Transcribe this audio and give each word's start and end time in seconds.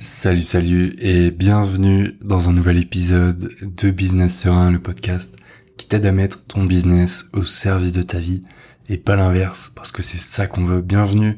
Salut, 0.00 0.44
salut 0.44 0.94
et 1.00 1.32
bienvenue 1.32 2.16
dans 2.22 2.48
un 2.48 2.52
nouvel 2.52 2.76
épisode 2.76 3.50
de 3.62 3.90
Business 3.90 4.42
Serein, 4.42 4.70
le 4.70 4.78
podcast 4.78 5.34
qui 5.76 5.88
t'aide 5.88 6.06
à 6.06 6.12
mettre 6.12 6.44
ton 6.44 6.62
business 6.62 7.28
au 7.32 7.42
service 7.42 7.90
de 7.90 8.02
ta 8.02 8.20
vie 8.20 8.42
et 8.88 8.96
pas 8.96 9.16
l'inverse 9.16 9.72
parce 9.74 9.90
que 9.90 10.02
c'est 10.02 10.20
ça 10.20 10.46
qu'on 10.46 10.64
veut. 10.64 10.82
Bienvenue 10.82 11.36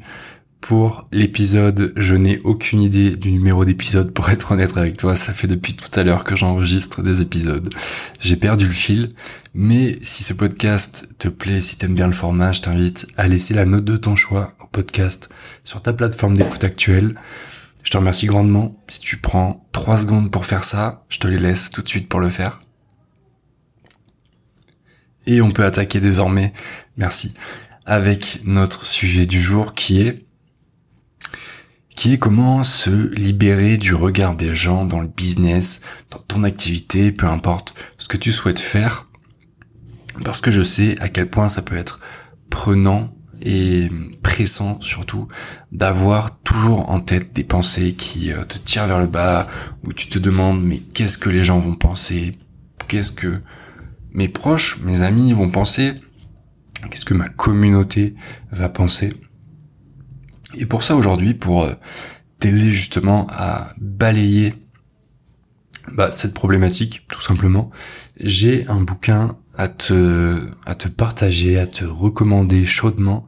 pour 0.59 1.07
l'épisode. 1.11 1.91
Je 1.95 2.13
n'ai 2.13 2.37
aucune 2.43 2.83
idée 2.83 3.15
du 3.15 3.31
numéro 3.31 3.65
d'épisode 3.65 4.13
pour 4.13 4.29
être 4.29 4.51
honnête 4.51 4.77
avec 4.77 4.95
toi. 4.95 5.15
Ça 5.15 5.33
fait 5.33 5.47
depuis 5.47 5.73
tout 5.73 5.99
à 5.99 6.03
l'heure 6.03 6.23
que 6.23 6.35
j'enregistre 6.35 7.01
des 7.01 7.21
épisodes. 7.21 7.67
J'ai 8.19 8.35
perdu 8.35 8.65
le 8.65 8.71
fil. 8.71 9.15
Mais 9.55 9.97
si 10.03 10.21
ce 10.21 10.33
podcast 10.33 11.09
te 11.17 11.29
plaît, 11.29 11.61
si 11.61 11.77
t'aimes 11.77 11.95
bien 11.95 12.05
le 12.05 12.13
format, 12.13 12.51
je 12.51 12.61
t'invite 12.61 13.07
à 13.17 13.27
laisser 13.27 13.55
la 13.55 13.65
note 13.65 13.85
de 13.85 13.97
ton 13.97 14.15
choix 14.15 14.53
au 14.63 14.67
podcast 14.67 15.29
sur 15.63 15.81
ta 15.81 15.93
plateforme 15.93 16.37
d'écoute 16.37 16.63
actuelle. 16.63 17.15
Je 17.83 17.91
te 17.91 17.97
remercie 17.97 18.27
grandement. 18.27 18.81
Si 18.87 18.99
tu 18.99 19.17
prends 19.17 19.67
3 19.71 19.99
secondes 19.99 20.31
pour 20.31 20.45
faire 20.45 20.63
ça, 20.63 21.05
je 21.09 21.19
te 21.19 21.27
les 21.27 21.39
laisse 21.39 21.69
tout 21.69 21.81
de 21.81 21.87
suite 21.87 22.09
pour 22.09 22.19
le 22.19 22.29
faire. 22.29 22.59
Et 25.25 25.41
on 25.41 25.51
peut 25.51 25.65
attaquer 25.65 25.99
désormais, 25.99 26.53
merci, 26.97 27.33
avec 27.85 28.41
notre 28.43 28.85
sujet 28.85 29.25
du 29.25 29.41
jour 29.41 29.73
qui 29.73 30.01
est 30.01 30.25
qui 32.01 32.13
est 32.13 32.17
comment 32.17 32.63
se 32.63 33.13
libérer 33.13 33.77
du 33.77 33.93
regard 33.93 34.35
des 34.35 34.55
gens 34.55 34.85
dans 34.85 35.01
le 35.01 35.07
business, 35.07 35.81
dans 36.09 36.17
ton 36.17 36.41
activité, 36.41 37.11
peu 37.11 37.27
importe 37.27 37.75
ce 37.99 38.07
que 38.07 38.17
tu 38.17 38.31
souhaites 38.31 38.59
faire. 38.59 39.07
Parce 40.23 40.41
que 40.41 40.49
je 40.49 40.63
sais 40.63 40.99
à 40.99 41.09
quel 41.09 41.29
point 41.29 41.47
ça 41.47 41.61
peut 41.61 41.77
être 41.77 41.99
prenant 42.49 43.13
et 43.41 43.89
pressant 44.23 44.79
surtout 44.81 45.27
d'avoir 45.71 46.39
toujours 46.41 46.89
en 46.89 46.99
tête 46.99 47.33
des 47.33 47.43
pensées 47.43 47.93
qui 47.93 48.31
euh, 48.31 48.43
te 48.43 48.57
tirent 48.57 48.87
vers 48.87 48.99
le 48.99 49.07
bas, 49.07 49.47
où 49.83 49.93
tu 49.93 50.07
te 50.07 50.19
demandes 50.19 50.63
mais 50.63 50.77
qu'est-ce 50.77 51.17
que 51.17 51.29
les 51.29 51.43
gens 51.43 51.59
vont 51.59 51.75
penser, 51.75 52.37
qu'est-ce 52.87 53.11
que 53.11 53.41
mes 54.13 54.27
proches, 54.27 54.79
mes 54.83 55.01
amis 55.01 55.33
vont 55.33 55.49
penser, 55.49 55.93
qu'est-ce 56.89 57.05
que 57.05 57.13
ma 57.13 57.29
communauté 57.29 58.15
va 58.51 58.69
penser? 58.69 59.13
Et 60.55 60.65
pour 60.65 60.83
ça 60.83 60.95
aujourd'hui, 60.95 61.33
pour 61.33 61.63
euh, 61.63 61.73
t'aider 62.39 62.71
justement 62.71 63.27
à 63.29 63.73
balayer 63.77 64.53
bah, 65.91 66.11
cette 66.11 66.33
problématique, 66.33 67.05
tout 67.09 67.21
simplement, 67.21 67.71
j'ai 68.19 68.67
un 68.67 68.81
bouquin 68.81 69.37
à 69.55 69.67
te, 69.67 70.39
à 70.65 70.75
te 70.75 70.87
partager, 70.87 71.57
à 71.57 71.67
te 71.67 71.85
recommander 71.85 72.65
chaudement, 72.65 73.25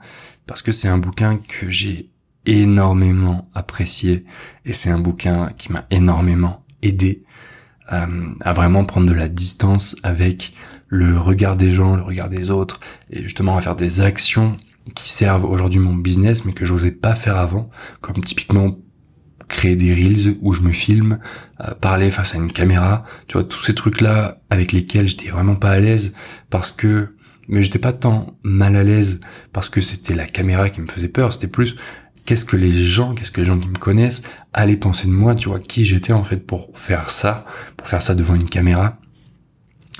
parce 0.47 0.61
que 0.61 0.71
c'est 0.71 0.87
un 0.87 0.97
bouquin 0.97 1.37
que 1.37 1.69
j'ai 1.69 2.09
énormément 2.45 3.47
apprécié, 3.53 4.25
et 4.65 4.73
c'est 4.73 4.89
un 4.89 4.99
bouquin 4.99 5.51
qui 5.57 5.71
m'a 5.71 5.85
énormément 5.91 6.63
aidé 6.81 7.23
euh, 7.91 8.33
à 8.41 8.53
vraiment 8.53 8.85
prendre 8.85 9.07
de 9.07 9.13
la 9.13 9.27
distance 9.27 9.95
avec 10.03 10.53
le 10.87 11.19
regard 11.19 11.57
des 11.57 11.71
gens, 11.71 11.95
le 11.95 12.03
regard 12.03 12.29
des 12.29 12.51
autres, 12.51 12.79
et 13.09 13.23
justement 13.23 13.57
à 13.57 13.61
faire 13.61 13.75
des 13.75 14.01
actions 14.01 14.57
qui 14.95 15.09
servent 15.09 15.45
aujourd'hui 15.45 15.79
mon 15.79 15.95
business, 15.95 16.45
mais 16.45 16.53
que 16.53 16.65
j'osais 16.65 16.91
pas 16.91 17.15
faire 17.15 17.37
avant, 17.37 17.69
comme 18.01 18.23
typiquement 18.23 18.77
créer 19.47 19.75
des 19.75 19.93
reels 19.93 20.37
où 20.41 20.53
je 20.53 20.61
me 20.61 20.71
filme, 20.71 21.19
euh, 21.61 21.73
parler 21.75 22.11
face 22.11 22.35
à 22.35 22.37
une 22.37 22.51
caméra, 22.51 23.05
tu 23.27 23.33
vois, 23.33 23.43
tous 23.43 23.61
ces 23.63 23.75
trucs-là 23.75 24.39
avec 24.49 24.71
lesquels 24.71 25.07
j'étais 25.07 25.29
vraiment 25.29 25.55
pas 25.55 25.71
à 25.71 25.79
l'aise 25.79 26.13
parce 26.49 26.71
que, 26.71 27.15
mais 27.47 27.63
j'étais 27.63 27.79
pas 27.79 27.93
tant 27.93 28.37
mal 28.43 28.75
à 28.75 28.83
l'aise 28.83 29.19
parce 29.51 29.69
que 29.69 29.81
c'était 29.81 30.15
la 30.15 30.25
caméra 30.25 30.69
qui 30.69 30.81
me 30.81 30.87
faisait 30.87 31.07
peur, 31.07 31.33
c'était 31.33 31.47
plus 31.47 31.75
qu'est-ce 32.25 32.45
que 32.45 32.55
les 32.55 32.71
gens, 32.71 33.13
qu'est-ce 33.13 33.31
que 33.31 33.41
les 33.41 33.47
gens 33.47 33.59
qui 33.59 33.67
me 33.67 33.77
connaissent 33.77 34.21
allaient 34.53 34.77
penser 34.77 35.07
de 35.07 35.13
moi, 35.13 35.35
tu 35.35 35.49
vois, 35.49 35.59
qui 35.59 35.85
j'étais 35.85 36.13
en 36.13 36.23
fait 36.23 36.45
pour 36.45 36.69
faire 36.75 37.09
ça, 37.09 37.45
pour 37.77 37.87
faire 37.87 38.01
ça 38.01 38.15
devant 38.15 38.35
une 38.35 38.45
caméra 38.45 38.97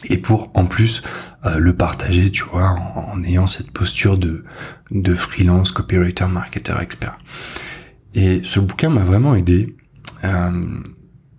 et 0.09 0.17
pour 0.17 0.52
en 0.53 0.66
plus 0.66 1.02
euh, 1.45 1.57
le 1.57 1.75
partager, 1.75 2.31
tu 2.31 2.44
vois, 2.44 2.69
en, 2.69 3.22
ayant 3.23 3.47
cette 3.47 3.72
posture 3.72 4.18
de 4.18 4.44
de 4.91 5.16
freelance, 5.16 5.72
copywriter, 5.72 6.28
marketer, 6.28 6.75
expert. 6.79 7.18
Et 8.13 8.41
ce 8.44 8.59
bouquin 8.59 8.90
m'a 8.90 9.03
vraiment 9.03 9.35
aidé. 9.35 9.75
Euh, 10.24 10.79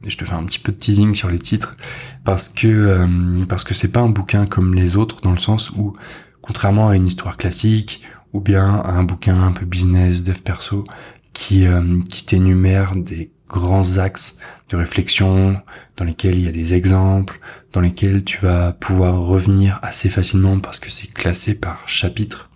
je 0.06 0.16
te 0.16 0.24
fais 0.24 0.34
un 0.34 0.44
petit 0.44 0.58
peu 0.58 0.72
de 0.72 0.76
teasing 0.76 1.14
sur 1.14 1.30
les 1.30 1.38
titres 1.38 1.76
parce 2.24 2.48
que 2.48 2.66
euh, 2.66 3.44
parce 3.48 3.64
que 3.64 3.72
c'est 3.72 3.88
pas 3.88 4.00
un 4.00 4.08
bouquin 4.08 4.46
comme 4.46 4.74
les 4.74 4.96
autres 4.96 5.20
dans 5.22 5.32
le 5.32 5.38
sens 5.38 5.70
où 5.70 5.94
contrairement 6.42 6.90
à 6.90 6.96
une 6.96 7.06
histoire 7.06 7.36
classique 7.36 8.02
ou 8.32 8.40
bien 8.40 8.74
à 8.76 8.92
un 8.92 9.04
bouquin 9.04 9.42
un 9.42 9.52
peu 9.52 9.64
business, 9.64 10.24
dev 10.24 10.40
perso 10.40 10.84
qui 11.32 11.66
euh, 11.66 12.00
qui 12.10 12.26
t'énumère 12.26 12.96
des 12.96 13.30
grands 13.48 13.98
axes 13.98 14.38
de 14.68 14.76
réflexion 14.76 15.60
dans 15.96 16.04
lesquels 16.04 16.34
il 16.34 16.44
y 16.44 16.48
a 16.48 16.52
des 16.52 16.74
exemples, 16.74 17.38
dans 17.72 17.80
lesquels 17.80 18.24
tu 18.24 18.38
vas 18.38 18.72
pouvoir 18.72 19.20
revenir 19.20 19.78
assez 19.82 20.08
facilement 20.08 20.58
parce 20.58 20.80
que 20.80 20.90
c'est 20.90 21.06
classé 21.06 21.54
par 21.54 21.86
chapitre. 21.86 22.50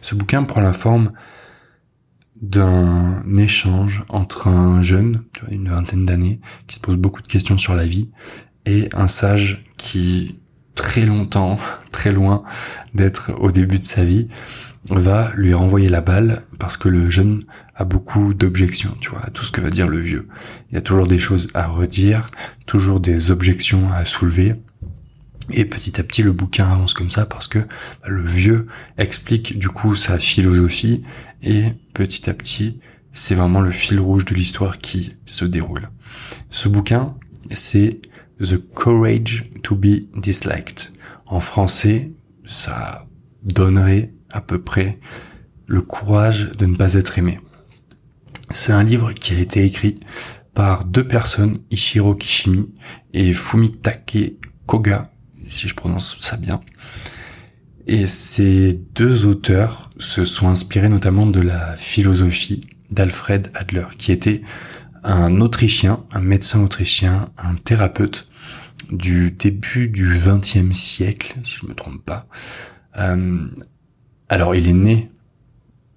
Ce 0.00 0.14
bouquin 0.14 0.44
prend 0.44 0.60
la 0.60 0.72
forme 0.72 1.12
d'un 2.42 3.22
échange 3.34 4.04
entre 4.08 4.48
un 4.48 4.82
jeune, 4.82 5.22
une 5.50 5.68
vingtaine 5.68 6.06
d'années, 6.06 6.40
qui 6.66 6.76
se 6.76 6.80
pose 6.80 6.96
beaucoup 6.96 7.22
de 7.22 7.26
questions 7.26 7.58
sur 7.58 7.74
la 7.74 7.86
vie, 7.86 8.08
et 8.66 8.88
un 8.92 9.08
sage 9.08 9.64
qui, 9.76 10.38
très 10.74 11.06
longtemps, 11.06 11.58
très 11.90 12.12
loin 12.12 12.42
d'être 12.94 13.32
au 13.38 13.50
début 13.50 13.78
de 13.78 13.84
sa 13.84 14.04
vie, 14.04 14.28
va 14.84 15.32
lui 15.36 15.52
renvoyer 15.54 15.88
la 15.88 16.00
balle 16.00 16.42
parce 16.58 16.76
que 16.76 16.88
le 16.88 17.10
jeune 17.10 17.44
a 17.74 17.84
beaucoup 17.84 18.34
d'objections, 18.34 18.96
tu 19.00 19.10
vois, 19.10 19.24
à 19.24 19.30
tout 19.30 19.44
ce 19.44 19.52
que 19.52 19.60
va 19.60 19.70
dire 19.70 19.88
le 19.88 19.98
vieux. 19.98 20.28
Il 20.70 20.74
y 20.74 20.78
a 20.78 20.80
toujours 20.80 21.06
des 21.06 21.18
choses 21.18 21.48
à 21.54 21.66
redire, 21.66 22.28
toujours 22.66 23.00
des 23.00 23.30
objections 23.30 23.90
à 23.92 24.04
soulever. 24.04 24.54
Et 25.50 25.64
petit 25.64 26.00
à 26.00 26.04
petit, 26.04 26.22
le 26.22 26.32
bouquin 26.32 26.70
avance 26.70 26.94
comme 26.94 27.10
ça 27.10 27.26
parce 27.26 27.46
que 27.46 27.58
bah, 27.58 28.08
le 28.08 28.22
vieux 28.22 28.66
explique 28.98 29.58
du 29.58 29.68
coup 29.68 29.96
sa 29.96 30.18
philosophie 30.18 31.02
et 31.42 31.72
petit 31.94 32.28
à 32.28 32.34
petit, 32.34 32.80
c'est 33.12 33.34
vraiment 33.34 33.60
le 33.60 33.70
fil 33.70 33.98
rouge 33.98 34.24
de 34.24 34.34
l'histoire 34.34 34.78
qui 34.78 35.16
se 35.26 35.44
déroule. 35.44 35.88
Ce 36.50 36.68
bouquin, 36.68 37.16
c'est 37.52 38.00
The 38.40 38.56
Courage 38.56 39.44
to 39.62 39.74
be 39.74 40.06
Disliked. 40.16 40.92
En 41.26 41.40
français, 41.40 42.12
ça 42.44 43.06
donnerait 43.42 44.12
à 44.30 44.40
peu 44.40 44.60
près 44.60 45.00
le 45.66 45.82
courage 45.82 46.52
de 46.52 46.66
ne 46.66 46.76
pas 46.76 46.94
être 46.94 47.18
aimé. 47.18 47.40
C'est 48.50 48.72
un 48.72 48.82
livre 48.82 49.12
qui 49.12 49.34
a 49.34 49.38
été 49.38 49.64
écrit 49.64 50.00
par 50.54 50.84
deux 50.84 51.06
personnes, 51.06 51.58
Ishiro 51.70 52.14
Kishimi 52.14 52.72
et 53.12 53.32
Fumitake 53.32 54.36
Koga, 54.66 55.10
si 55.50 55.68
je 55.68 55.74
prononce 55.74 56.18
ça 56.20 56.36
bien. 56.36 56.60
Et 57.86 58.04
ces 58.06 58.74
deux 58.94 59.24
auteurs 59.24 59.88
se 59.98 60.24
sont 60.24 60.48
inspirés 60.48 60.90
notamment 60.90 61.26
de 61.26 61.40
la 61.40 61.74
philosophie 61.76 62.60
d'Alfred 62.90 63.50
Adler, 63.54 63.86
qui 63.96 64.12
était 64.12 64.42
un 65.04 65.40
Autrichien, 65.40 66.04
un 66.10 66.20
médecin 66.20 66.62
autrichien, 66.62 67.30
un 67.38 67.54
thérapeute 67.54 68.28
du 68.90 69.30
début 69.30 69.88
du 69.88 70.06
XXe 70.06 70.76
siècle, 70.76 71.34
si 71.44 71.56
je 71.58 71.64
ne 71.64 71.70
me 71.70 71.74
trompe 71.74 72.04
pas. 72.04 72.26
Euh, 72.98 73.48
alors 74.28 74.54
il 74.54 74.68
est 74.68 74.74
né 74.74 75.08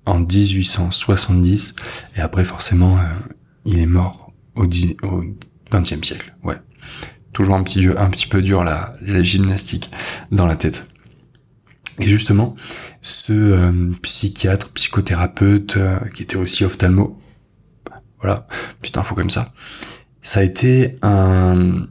en 0.06 0.20
1870 0.20 1.76
et 2.16 2.22
après 2.22 2.46
forcément 2.46 2.98
euh, 2.98 3.04
il 3.66 3.80
est 3.80 3.86
mort 3.86 4.32
au, 4.56 4.64
au 4.64 5.24
20e 5.72 6.04
siècle. 6.04 6.36
Ouais 6.44 6.58
toujours 7.34 7.56
un 7.56 7.64
petit, 7.64 7.88
un 7.98 8.10
petit 8.10 8.28
peu 8.28 8.42
dur 8.42 8.64
la, 8.64 8.94
la 9.02 9.24
gymnastique 9.24 9.92
dans 10.32 10.46
la 10.46 10.56
tête. 10.56 10.88
Et 12.00 12.08
justement, 12.08 12.56
ce 13.02 13.34
euh, 13.34 13.92
psychiatre, 14.02 14.70
psychothérapeute, 14.70 15.78
euh, 15.78 16.00
qui 16.14 16.24
était 16.24 16.38
aussi 16.38 16.64
ophtalmo, 16.64 17.22
voilà, 18.20 18.48
petite 18.82 18.98
info 18.98 19.16
comme 19.16 19.30
ça, 19.30 19.54
ça 20.22 20.40
a 20.40 20.44
été 20.44 20.96
un, 21.02 21.88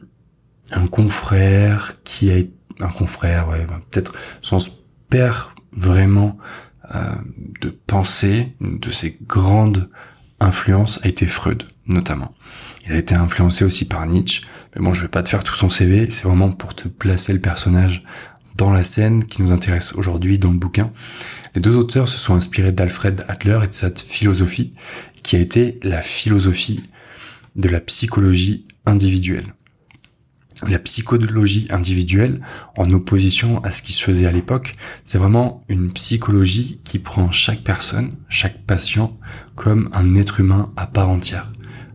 un 0.72 0.86
confrère 0.86 2.02
qui 2.04 2.30
a 2.30 2.36
un 2.84 2.88
confrère, 2.88 3.48
ouais, 3.48 3.66
bah, 3.66 3.80
peut-être 3.90 4.14
son 4.40 4.58
père 5.10 5.54
vraiment 5.72 6.38
euh, 6.94 6.98
de 7.60 7.70
pensée, 7.70 8.56
de 8.60 8.90
ses 8.90 9.18
grandes 9.22 9.90
influences 10.40 11.00
a 11.04 11.08
été 11.08 11.26
Freud, 11.26 11.64
notamment. 11.86 12.34
Il 12.86 12.92
a 12.92 12.96
été 12.96 13.14
influencé 13.14 13.64
aussi 13.64 13.84
par 13.84 14.06
Nietzsche, 14.06 14.42
mais 14.74 14.82
bon, 14.82 14.94
je 14.94 15.02
vais 15.02 15.08
pas 15.08 15.22
te 15.22 15.28
faire 15.28 15.44
tout 15.44 15.54
son 15.54 15.70
CV, 15.70 16.08
c'est 16.10 16.24
vraiment 16.24 16.50
pour 16.50 16.74
te 16.74 16.88
placer 16.88 17.32
le 17.32 17.40
personnage 17.40 18.04
dans 18.56 18.70
la 18.70 18.84
scène 18.84 19.24
qui 19.24 19.42
nous 19.42 19.52
intéresse 19.52 19.94
aujourd'hui 19.94 20.38
dans 20.38 20.50
le 20.50 20.58
bouquin. 20.58 20.92
Les 21.54 21.60
deux 21.60 21.76
auteurs 21.76 22.08
se 22.08 22.18
sont 22.18 22.34
inspirés 22.34 22.72
d'Alfred 22.72 23.24
Adler 23.26 23.60
et 23.64 23.66
de 23.68 23.72
cette 23.72 24.00
philosophie 24.00 24.74
qui 25.22 25.36
a 25.36 25.40
été 25.40 25.78
la 25.82 26.02
philosophie 26.02 26.88
de 27.56 27.68
la 27.68 27.80
psychologie 27.80 28.64
individuelle. 28.86 29.54
La 30.68 30.78
psychologie 30.78 31.66
individuelle, 31.70 32.42
en 32.76 32.90
opposition 32.90 33.64
à 33.64 33.72
ce 33.72 33.80
qui 33.80 33.94
se 33.94 34.04
faisait 34.04 34.26
à 34.26 34.32
l'époque, 34.32 34.74
c'est 35.04 35.16
vraiment 35.16 35.64
une 35.70 35.90
psychologie 35.92 36.80
qui 36.84 36.98
prend 36.98 37.30
chaque 37.30 37.62
personne, 37.62 38.16
chaque 38.28 38.62
patient, 38.66 39.18
comme 39.56 39.88
un 39.94 40.14
être 40.16 40.38
humain 40.38 40.70
à 40.76 40.86
part 40.86 41.08
entière 41.08 41.50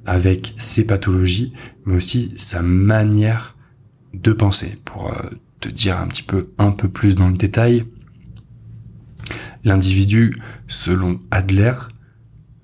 avec 0.06 0.54
ses 0.58 0.86
pathologies, 0.86 1.54
mais 1.86 1.96
aussi 1.96 2.34
sa 2.36 2.62
manière 2.62 3.56
de 4.14 4.32
penser. 4.32 4.80
Pour 4.86 5.12
euh, 5.12 5.30
te 5.60 5.70
dire 5.70 5.98
un 5.98 6.08
petit 6.08 6.24
peu, 6.24 6.52
un 6.58 6.72
peu 6.72 6.90
plus 6.90 7.16
dans 7.16 7.30
le 7.30 7.38
détail, 7.38 7.86
l'individu, 9.64 10.38
selon 10.68 11.20
Adler, 11.32 11.74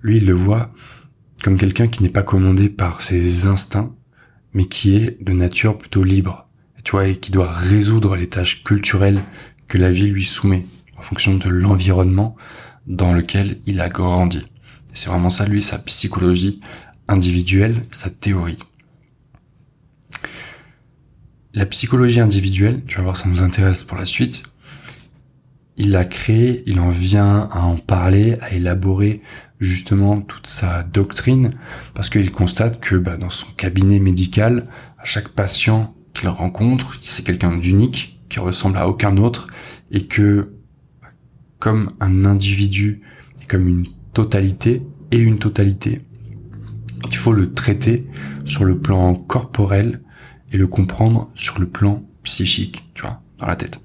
lui, 0.01 0.17
il 0.17 0.25
le 0.25 0.33
voit 0.33 0.71
comme 1.43 1.57
quelqu'un 1.57 1.88
qui 1.88 2.03
n'est 2.03 2.09
pas 2.09 2.23
commandé 2.23 2.69
par 2.69 3.01
ses 3.01 3.47
instincts, 3.47 3.95
mais 4.53 4.65
qui 4.65 4.95
est 4.95 5.23
de 5.23 5.33
nature 5.33 5.77
plutôt 5.77 6.03
libre, 6.03 6.47
tu 6.83 6.91
vois, 6.91 7.07
et 7.07 7.15
qui 7.15 7.31
doit 7.31 7.51
résoudre 7.51 8.15
les 8.15 8.29
tâches 8.29 8.63
culturelles 8.63 9.23
que 9.67 9.77
la 9.77 9.89
vie 9.89 10.07
lui 10.07 10.25
soumet, 10.25 10.65
en 10.97 11.01
fonction 11.01 11.35
de 11.35 11.49
l'environnement 11.49 12.35
dans 12.85 13.13
lequel 13.13 13.59
il 13.65 13.79
a 13.81 13.89
grandi. 13.89 14.45
C'est 14.94 15.09
vraiment 15.09 15.29
ça, 15.29 15.47
lui, 15.47 15.61
sa 15.61 15.79
psychologie 15.79 16.59
individuelle, 17.11 17.83
sa 17.91 18.09
théorie. 18.09 18.59
La 21.53 21.65
psychologie 21.65 22.21
individuelle, 22.21 22.81
tu 22.87 22.95
vas 22.97 23.03
voir, 23.03 23.17
ça 23.17 23.27
nous 23.27 23.43
intéresse 23.43 23.83
pour 23.83 23.97
la 23.97 24.05
suite. 24.05 24.43
Il 25.75 25.91
l'a 25.91 26.05
créé, 26.05 26.63
il 26.65 26.79
en 26.79 26.89
vient 26.89 27.49
à 27.51 27.61
en 27.61 27.75
parler, 27.75 28.37
à 28.41 28.53
élaborer 28.53 29.21
justement 29.59 30.21
toute 30.21 30.47
sa 30.47 30.83
doctrine, 30.83 31.51
parce 31.93 32.09
qu'il 32.09 32.31
constate 32.31 32.79
que 32.79 32.95
bah, 32.95 33.17
dans 33.17 33.29
son 33.29 33.51
cabinet 33.51 33.99
médical, 33.99 34.67
chaque 35.03 35.29
patient 35.29 35.93
qu'il 36.13 36.29
rencontre, 36.29 36.97
c'est 37.01 37.25
quelqu'un 37.25 37.57
d'unique, 37.57 38.19
qui 38.29 38.39
ressemble 38.39 38.77
à 38.77 38.87
aucun 38.87 39.17
autre, 39.17 39.47
et 39.91 40.07
que 40.07 40.53
comme 41.59 41.91
un 41.99 42.25
individu, 42.25 43.01
comme 43.47 43.67
une 43.67 43.87
totalité 44.13 44.81
et 45.11 45.19
une 45.19 45.37
totalité, 45.37 46.01
il 47.07 47.15
faut 47.15 47.33
le 47.33 47.53
traiter 47.53 48.07
sur 48.45 48.65
le 48.65 48.80
plan 48.80 49.13
corporel 49.13 50.01
et 50.51 50.57
le 50.57 50.68
comprendre 50.68 51.30
sur 51.36 51.59
le 51.59 51.68
plan 51.68 52.03
psychique, 52.24 52.83
tu 52.94 53.03
vois, 53.03 53.21
dans 53.39 53.48
la 53.48 53.56
tête. 53.56 53.81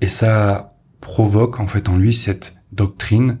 Et 0.00 0.08
ça 0.08 0.76
provoque 1.00 1.60
en 1.60 1.66
fait 1.66 1.88
en 1.88 1.96
lui 1.96 2.14
cette 2.14 2.56
doctrine, 2.72 3.38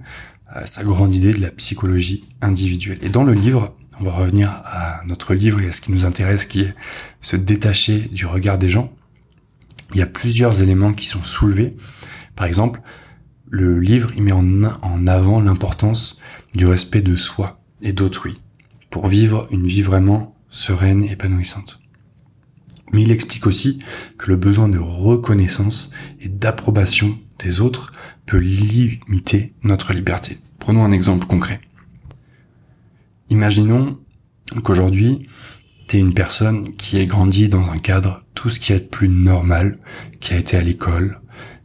euh, 0.56 0.62
sa 0.64 0.82
grande 0.84 1.14
idée 1.14 1.32
de 1.32 1.40
la 1.40 1.50
psychologie 1.50 2.24
individuelle. 2.40 2.98
Et 3.02 3.08
dans 3.08 3.24
le 3.24 3.34
livre, 3.34 3.74
on 4.00 4.04
va 4.04 4.12
revenir 4.12 4.50
à 4.64 5.00
notre 5.06 5.34
livre 5.34 5.60
et 5.60 5.68
à 5.68 5.72
ce 5.72 5.80
qui 5.80 5.92
nous 5.92 6.06
intéresse, 6.06 6.46
qui 6.46 6.62
est 6.62 6.74
se 7.20 7.36
détacher 7.36 8.00
du 8.00 8.26
regard 8.26 8.58
des 8.58 8.68
gens. 8.68 8.92
Il 9.92 9.98
y 9.98 10.02
a 10.02 10.06
plusieurs 10.06 10.62
éléments 10.62 10.92
qui 10.92 11.06
sont 11.06 11.24
soulevés. 11.24 11.76
Par 12.36 12.46
exemple, 12.46 12.80
le 13.48 13.78
livre, 13.78 14.10
il 14.16 14.22
met 14.22 14.32
en, 14.32 14.64
en 14.64 15.06
avant 15.06 15.40
l'importance 15.40 16.18
du 16.54 16.66
respect 16.66 17.02
de 17.02 17.16
soi 17.16 17.59
et 17.82 17.92
d'autrui 17.92 18.40
pour 18.90 19.06
vivre 19.06 19.42
une 19.50 19.66
vie 19.66 19.82
vraiment 19.82 20.34
sereine 20.48 21.04
et 21.04 21.12
épanouissante. 21.12 21.80
Mais 22.92 23.02
il 23.02 23.12
explique 23.12 23.46
aussi 23.46 23.78
que 24.18 24.30
le 24.30 24.36
besoin 24.36 24.68
de 24.68 24.78
reconnaissance 24.78 25.90
et 26.20 26.28
d'approbation 26.28 27.18
des 27.38 27.60
autres 27.60 27.92
peut 28.26 28.38
limiter 28.38 29.54
notre 29.62 29.92
liberté. 29.92 30.38
Prenons 30.58 30.84
un 30.84 30.92
exemple 30.92 31.26
concret. 31.26 31.60
Imaginons 33.28 33.98
qu'aujourd'hui, 34.64 35.28
tu 35.86 35.96
es 35.96 36.00
une 36.00 36.14
personne 36.14 36.74
qui 36.76 36.98
est 36.98 37.06
grandi 37.06 37.48
dans 37.48 37.70
un 37.70 37.78
cadre 37.78 38.24
tout 38.34 38.50
ce 38.50 38.58
qui 38.58 38.72
est 38.72 38.90
plus 38.90 39.08
normal, 39.08 39.78
qui 40.18 40.34
a 40.34 40.36
été 40.36 40.56
à 40.56 40.62
l'école, 40.62 41.20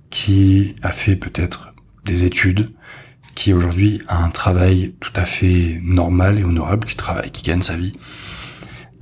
qui 0.09 0.75
a 0.81 0.91
fait 0.91 1.15
peut-être 1.15 1.73
des 2.05 2.23
études, 2.23 2.71
qui 3.35 3.53
aujourd'hui 3.53 4.01
a 4.07 4.23
un 4.23 4.29
travail 4.29 4.95
tout 4.99 5.11
à 5.15 5.25
fait 5.25 5.79
normal 5.83 6.39
et 6.39 6.43
honorable, 6.43 6.87
qui 6.87 6.95
travaille, 6.95 7.31
qui 7.31 7.43
gagne 7.43 7.61
sa 7.61 7.75
vie. 7.75 7.91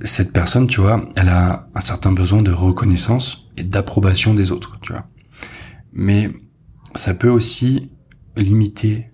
Cette 0.02 0.32
personne, 0.32 0.66
tu 0.66 0.80
vois, 0.80 1.04
elle 1.16 1.28
a 1.28 1.68
un 1.74 1.80
certain 1.80 2.12
besoin 2.12 2.42
de 2.42 2.50
reconnaissance 2.50 3.46
et 3.56 3.62
d'approbation 3.62 4.34
des 4.34 4.50
autres, 4.50 4.72
tu 4.80 4.92
vois. 4.92 5.06
Mais 5.92 6.30
ça 6.94 7.14
peut 7.14 7.28
aussi 7.28 7.92
limiter 8.36 9.08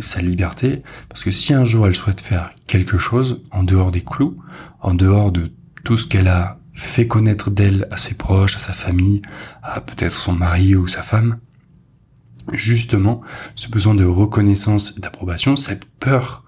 sa 0.00 0.20
liberté, 0.20 0.82
parce 1.08 1.22
que 1.22 1.30
si 1.30 1.52
un 1.52 1.64
jour 1.64 1.86
elle 1.86 1.94
souhaite 1.94 2.20
faire 2.20 2.50
quelque 2.66 2.98
chose 2.98 3.42
en 3.52 3.62
dehors 3.62 3.92
des 3.92 4.02
clous, 4.02 4.36
en 4.80 4.94
dehors 4.94 5.30
de 5.30 5.52
tout 5.84 5.96
ce 5.96 6.06
qu'elle 6.06 6.28
a 6.28 6.58
fait 6.74 7.06
connaître 7.06 7.50
d'elle 7.50 7.86
à 7.90 7.98
ses 7.98 8.14
proches, 8.14 8.56
à 8.56 8.58
sa 8.58 8.72
famille, 8.72 9.22
à 9.62 9.80
peut-être 9.80 10.12
son 10.12 10.32
mari 10.32 10.74
ou 10.74 10.88
sa 10.88 11.02
femme, 11.02 11.38
justement, 12.52 13.22
ce 13.54 13.68
besoin 13.68 13.94
de 13.94 14.04
reconnaissance 14.04 14.94
et 14.96 15.00
d'approbation, 15.00 15.56
cette 15.56 15.84
peur, 15.84 16.44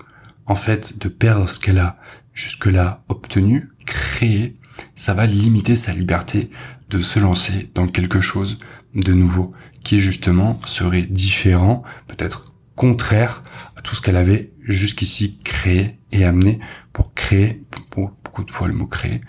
en 0.47 0.55
fait, 0.55 0.99
de 0.99 1.09
perdre 1.09 1.49
ce 1.49 1.61
qu'elle 1.61 1.79
a 1.79 1.99
jusque-là 2.33 3.05
obtenu, 3.09 3.71
créé, 3.87 4.59
ça 4.95 5.15
va 5.15 5.27
limiter 5.27 5.77
sa 5.77 5.93
liberté 5.93 6.51
de 6.91 7.01
se 7.01 7.19
lancer 7.19 7.71
dans 7.75 7.87
quelque 7.87 8.21
chose 8.21 8.59
de 8.95 9.13
nouveau, 9.13 9.53
qui 9.83 10.01
justement 10.01 10.61
serait 10.65 11.07
différent, 11.07 11.83
peut-être 12.07 12.55
contraire 12.75 13.43
à 13.77 13.83
tout 13.83 13.95
ce 13.95 14.03
qu'elle 14.03 14.17
avait 14.17 14.53
jusqu'ici 14.63 15.39
créé 15.45 15.99
et 16.11 16.25
amené 16.25 16.59
pour 16.93 17.15
créer, 17.15 17.63
pour 17.91 18.13
beaucoup 18.25 18.45
de 18.45 18.51
fois 18.51 18.69
le 18.69 18.75
mot 18.75 18.87
créer, 18.87 19.21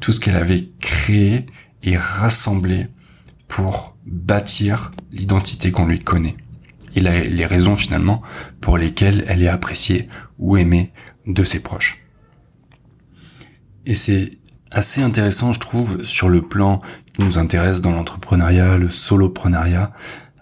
tout 0.00 0.12
ce 0.12 0.20
qu'elle 0.20 0.36
avait 0.36 0.70
créé 0.80 1.46
et 1.82 1.96
rassemblé 1.96 2.88
pour 3.48 3.93
bâtir 4.06 4.92
l'identité 5.10 5.70
qu'on 5.70 5.86
lui 5.86 5.98
connaît. 5.98 6.36
Et 6.96 7.00
les 7.00 7.46
raisons 7.46 7.74
finalement 7.74 8.22
pour 8.60 8.78
lesquelles 8.78 9.24
elle 9.26 9.42
est 9.42 9.48
appréciée 9.48 10.08
ou 10.38 10.56
aimée 10.56 10.92
de 11.26 11.42
ses 11.42 11.60
proches. 11.60 12.04
Et 13.86 13.94
c'est 13.94 14.38
assez 14.70 15.02
intéressant, 15.02 15.52
je 15.52 15.60
trouve, 15.60 16.04
sur 16.04 16.28
le 16.28 16.42
plan 16.42 16.80
qui 17.12 17.22
nous 17.22 17.38
intéresse 17.38 17.80
dans 17.80 17.92
l'entrepreneuriat, 17.92 18.76
le 18.76 18.88
soloprenariat, 18.88 19.92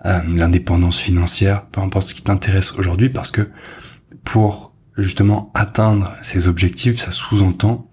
euh, 0.05 0.21
l'indépendance 0.27 0.99
financière, 0.99 1.67
peu 1.67 1.81
importe 1.81 2.09
ce 2.09 2.15
qui 2.15 2.23
t'intéresse 2.23 2.73
aujourd'hui, 2.73 3.09
parce 3.09 3.31
que 3.31 3.51
pour 4.25 4.75
justement 4.97 5.51
atteindre 5.55 6.13
ces 6.23 6.49
objectifs, 6.49 6.99
ça 6.99 7.11
sous-entend 7.11 7.91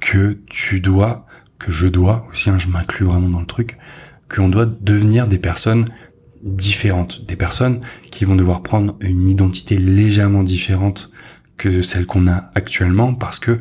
que 0.00 0.40
tu 0.48 0.80
dois, 0.80 1.26
que 1.58 1.70
je 1.70 1.86
dois 1.86 2.26
aussi, 2.30 2.50
hein, 2.50 2.58
je 2.58 2.68
m'inclus 2.68 3.04
vraiment 3.06 3.28
dans 3.28 3.40
le 3.40 3.46
truc, 3.46 3.78
qu'on 4.32 4.48
doit 4.48 4.66
devenir 4.66 5.26
des 5.26 5.38
personnes 5.38 5.86
différentes, 6.42 7.24
des 7.26 7.36
personnes 7.36 7.80
qui 8.10 8.24
vont 8.24 8.36
devoir 8.36 8.62
prendre 8.62 8.96
une 9.00 9.28
identité 9.28 9.76
légèrement 9.76 10.42
différente 10.42 11.10
que 11.56 11.82
celle 11.82 12.06
qu'on 12.06 12.26
a 12.26 12.50
actuellement, 12.54 13.12
parce 13.12 13.38
que 13.38 13.52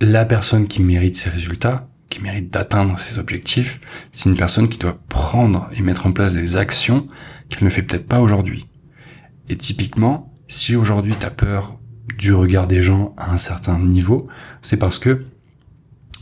la 0.00 0.26
personne 0.26 0.68
qui 0.68 0.82
mérite 0.82 1.16
ces 1.16 1.30
résultats, 1.30 1.88
qui 2.10 2.20
mérite 2.20 2.52
d'atteindre 2.52 2.98
ses 2.98 3.18
objectifs, 3.18 3.80
c'est 4.12 4.28
une 4.28 4.36
personne 4.36 4.68
qui 4.68 4.78
doit 4.78 4.98
prendre 5.08 5.68
et 5.72 5.80
mettre 5.80 6.06
en 6.06 6.12
place 6.12 6.34
des 6.34 6.56
actions 6.56 7.08
qu'elle 7.48 7.64
ne 7.64 7.70
fait 7.70 7.82
peut-être 7.82 8.06
pas 8.06 8.20
aujourd'hui. 8.20 8.66
Et 9.48 9.56
typiquement, 9.56 10.34
si 10.48 10.76
aujourd'hui 10.76 11.14
tu 11.18 11.24
as 11.24 11.30
peur 11.30 11.78
du 12.18 12.34
regard 12.34 12.66
des 12.66 12.82
gens 12.82 13.14
à 13.16 13.32
un 13.32 13.38
certain 13.38 13.78
niveau, 13.78 14.28
c'est 14.62 14.76
parce 14.76 14.98
que, 14.98 15.24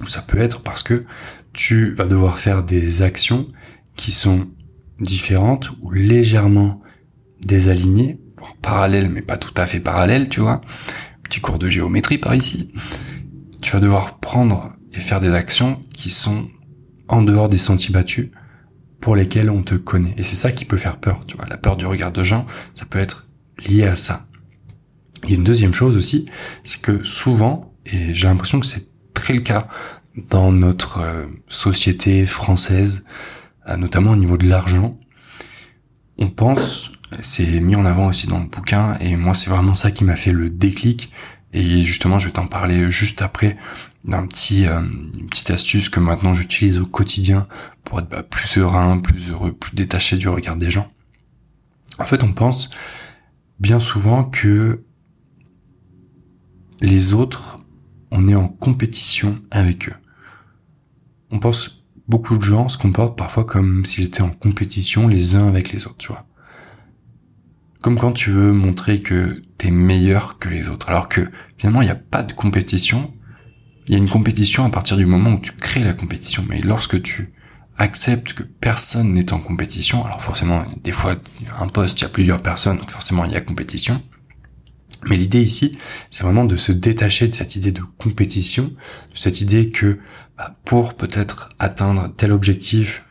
ou 0.00 0.06
ça 0.06 0.22
peut 0.22 0.38
être 0.38 0.62
parce 0.62 0.82
que 0.82 1.04
tu 1.54 1.94
vas 1.94 2.06
devoir 2.06 2.38
faire 2.38 2.64
des 2.64 3.00
actions 3.00 3.48
qui 3.96 4.12
sont 4.12 4.48
différentes 5.00 5.70
ou 5.80 5.90
légèrement 5.90 6.82
désalignées, 7.40 8.20
parallèles 8.60 9.08
mais 9.08 9.22
pas 9.22 9.36
tout 9.36 9.54
à 9.56 9.66
fait 9.66 9.80
parallèles, 9.80 10.28
tu 10.28 10.40
vois. 10.40 10.60
Petit 11.22 11.40
cours 11.40 11.58
de 11.58 11.70
géométrie 11.70 12.18
par 12.18 12.34
ici. 12.34 12.72
Tu 13.62 13.72
vas 13.72 13.80
devoir 13.80 14.18
prendre 14.18 14.76
et 14.92 15.00
faire 15.00 15.20
des 15.20 15.32
actions 15.32 15.82
qui 15.94 16.10
sont 16.10 16.48
en 17.08 17.22
dehors 17.22 17.48
des 17.48 17.58
sentiers 17.58 17.92
battus 17.92 18.30
pour 19.00 19.16
lesquels 19.16 19.50
on 19.50 19.62
te 19.62 19.74
connaît. 19.74 20.14
Et 20.16 20.22
c'est 20.22 20.36
ça 20.36 20.52
qui 20.52 20.64
peut 20.64 20.76
faire 20.76 20.98
peur, 20.98 21.20
tu 21.26 21.36
vois. 21.36 21.46
La 21.46 21.56
peur 21.56 21.76
du 21.76 21.86
regard 21.86 22.12
de 22.12 22.22
gens, 22.22 22.46
ça 22.74 22.84
peut 22.84 22.98
être 22.98 23.28
lié 23.66 23.84
à 23.84 23.96
ça. 23.96 24.26
Il 25.24 25.30
y 25.30 25.32
a 25.32 25.36
une 25.36 25.44
deuxième 25.44 25.74
chose 25.74 25.96
aussi, 25.96 26.26
c'est 26.62 26.80
que 26.80 27.02
souvent, 27.02 27.74
et 27.86 28.14
j'ai 28.14 28.26
l'impression 28.26 28.60
que 28.60 28.66
c'est 28.66 28.86
très 29.14 29.34
le 29.34 29.40
cas 29.40 29.68
dans 30.16 30.52
notre 30.52 31.00
euh, 31.00 31.26
société 31.48 32.26
française, 32.26 33.04
euh, 33.68 33.76
notamment 33.76 34.12
au 34.12 34.16
niveau 34.16 34.36
de 34.36 34.48
l'argent, 34.48 34.98
on 36.18 36.30
pense, 36.30 36.92
c'est 37.20 37.60
mis 37.60 37.74
en 37.74 37.84
avant 37.84 38.06
aussi 38.06 38.26
dans 38.26 38.38
le 38.38 38.46
bouquin, 38.46 38.96
et 39.00 39.16
moi 39.16 39.34
c'est 39.34 39.50
vraiment 39.50 39.74
ça 39.74 39.90
qui 39.90 40.04
m'a 40.04 40.16
fait 40.16 40.32
le 40.32 40.50
déclic, 40.50 41.10
et 41.52 41.84
justement 41.84 42.18
je 42.18 42.26
vais 42.26 42.32
t'en 42.32 42.46
parler 42.46 42.90
juste 42.90 43.22
après 43.22 43.56
d'un 44.04 44.26
petit 44.26 44.66
euh, 44.66 44.80
une 44.80 45.28
petite 45.28 45.50
astuce 45.50 45.88
que 45.88 46.00
maintenant 46.00 46.32
j'utilise 46.32 46.78
au 46.78 46.86
quotidien 46.86 47.48
pour 47.82 47.98
être 47.98 48.08
bah, 48.08 48.22
plus 48.22 48.46
serein, 48.46 48.98
plus 48.98 49.30
heureux, 49.30 49.52
plus 49.52 49.74
détaché 49.74 50.16
du 50.16 50.28
regard 50.28 50.56
des 50.56 50.70
gens. 50.70 50.90
En 51.98 52.04
fait, 52.04 52.22
on 52.22 52.32
pense 52.32 52.70
bien 53.60 53.78
souvent 53.78 54.24
que 54.24 54.82
les 56.80 57.14
autres, 57.14 57.56
on 58.10 58.28
est 58.28 58.34
en 58.34 58.48
compétition 58.48 59.40
avec 59.50 59.88
eux. 59.88 59.94
On 61.34 61.40
pense 61.40 61.84
beaucoup 62.06 62.38
de 62.38 62.42
gens 62.42 62.68
se 62.68 62.78
comportent 62.78 63.18
parfois 63.18 63.44
comme 63.44 63.84
s'ils 63.84 64.04
étaient 64.04 64.22
en 64.22 64.30
compétition 64.30 65.08
les 65.08 65.34
uns 65.34 65.48
avec 65.48 65.72
les 65.72 65.86
autres, 65.86 65.96
tu 65.98 66.08
vois. 66.08 66.26
comme 67.82 67.98
quand 67.98 68.12
tu 68.12 68.30
veux 68.30 68.52
montrer 68.52 69.02
que 69.02 69.42
t'es 69.58 69.70
meilleur 69.70 70.38
que 70.38 70.48
les 70.48 70.68
autres. 70.68 70.88
Alors 70.88 71.08
que 71.08 71.28
finalement, 71.58 71.82
il 71.82 71.86
n'y 71.86 71.90
a 71.90 71.96
pas 71.96 72.22
de 72.22 72.32
compétition. 72.32 73.12
Il 73.86 73.92
y 73.92 73.96
a 73.96 73.98
une 73.98 74.08
compétition 74.08 74.64
à 74.64 74.70
partir 74.70 74.96
du 74.96 75.06
moment 75.06 75.32
où 75.32 75.40
tu 75.40 75.52
crées 75.52 75.82
la 75.82 75.92
compétition. 75.92 76.44
Mais 76.48 76.60
lorsque 76.60 77.02
tu 77.02 77.34
acceptes 77.76 78.32
que 78.32 78.42
personne 78.44 79.12
n'est 79.12 79.32
en 79.32 79.40
compétition, 79.40 80.04
alors 80.04 80.22
forcément, 80.22 80.64
des 80.82 80.92
fois, 80.92 81.16
un 81.58 81.66
poste, 81.66 82.00
il 82.00 82.02
y 82.02 82.06
a 82.06 82.10
plusieurs 82.10 82.42
personnes, 82.42 82.78
donc 82.78 82.90
forcément, 82.90 83.24
il 83.24 83.32
y 83.32 83.36
a 83.36 83.40
compétition. 83.40 84.00
Mais 85.06 85.16
l'idée 85.16 85.42
ici, 85.42 85.76
c'est 86.10 86.22
vraiment 86.22 86.44
de 86.44 86.56
se 86.56 86.72
détacher 86.72 87.28
de 87.28 87.34
cette 87.34 87.56
idée 87.56 87.72
de 87.72 87.82
compétition, 87.98 88.64
de 88.64 89.16
cette 89.16 89.40
idée 89.40 89.70
que 89.70 89.98
bah, 90.36 90.56
pour 90.64 90.94
peut-être 90.94 91.48
atteindre 91.58 92.08
tel 92.16 92.32
objectif, 92.32 93.04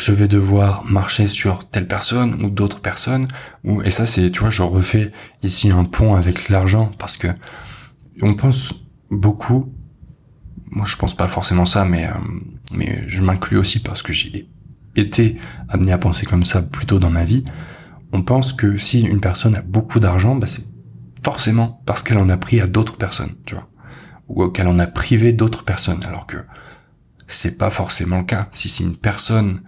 je 0.00 0.12
vais 0.12 0.28
devoir 0.28 0.84
marcher 0.84 1.26
sur 1.26 1.68
telle 1.68 1.86
personne 1.86 2.42
ou 2.42 2.50
d'autres 2.50 2.80
personnes 2.80 3.28
et 3.84 3.90
ça 3.90 4.06
c'est 4.06 4.30
tu 4.30 4.40
vois 4.40 4.50
je 4.50 4.62
refais 4.62 5.12
ici 5.42 5.70
un 5.70 5.84
pont 5.84 6.14
avec 6.14 6.48
l'argent 6.48 6.90
parce 6.98 7.16
que 7.16 7.28
on 8.22 8.34
pense 8.34 8.74
beaucoup 9.10 9.72
moi 10.70 10.86
je 10.86 10.96
pense 10.96 11.14
pas 11.14 11.28
forcément 11.28 11.66
ça 11.66 11.84
mais 11.84 12.06
euh, 12.06 12.12
mais 12.72 13.04
je 13.08 13.22
m'inclus 13.22 13.58
aussi 13.58 13.80
parce 13.80 14.02
que 14.02 14.12
j'ai 14.12 14.48
été 14.96 15.36
amené 15.68 15.92
à 15.92 15.98
penser 15.98 16.26
comme 16.26 16.44
ça 16.44 16.62
plus 16.62 16.86
tôt 16.86 16.98
dans 16.98 17.10
ma 17.10 17.24
vie. 17.24 17.44
On 18.12 18.22
pense 18.22 18.52
que 18.52 18.76
si 18.76 19.02
une 19.02 19.20
personne 19.20 19.54
a 19.54 19.62
beaucoup 19.62 20.00
d'argent 20.00 20.34
bah 20.34 20.46
c'est 20.46 20.64
forcément 21.22 21.82
parce 21.86 22.02
qu'elle 22.02 22.18
en 22.18 22.28
a 22.28 22.36
pris 22.36 22.60
à 22.60 22.66
d'autres 22.66 22.96
personnes 22.96 23.34
tu 23.44 23.54
vois 23.54 23.68
ou 24.30 24.48
qu'elle 24.48 24.68
en 24.68 24.78
a 24.78 24.86
privé 24.86 25.32
d'autres 25.32 25.64
personnes 25.64 26.00
alors 26.06 26.26
que 26.26 26.38
c'est 27.26 27.58
pas 27.58 27.70
forcément 27.70 28.18
le 28.18 28.24
cas 28.24 28.48
si 28.52 28.68
c'est 28.68 28.84
une 28.84 28.96
personne 28.96 29.60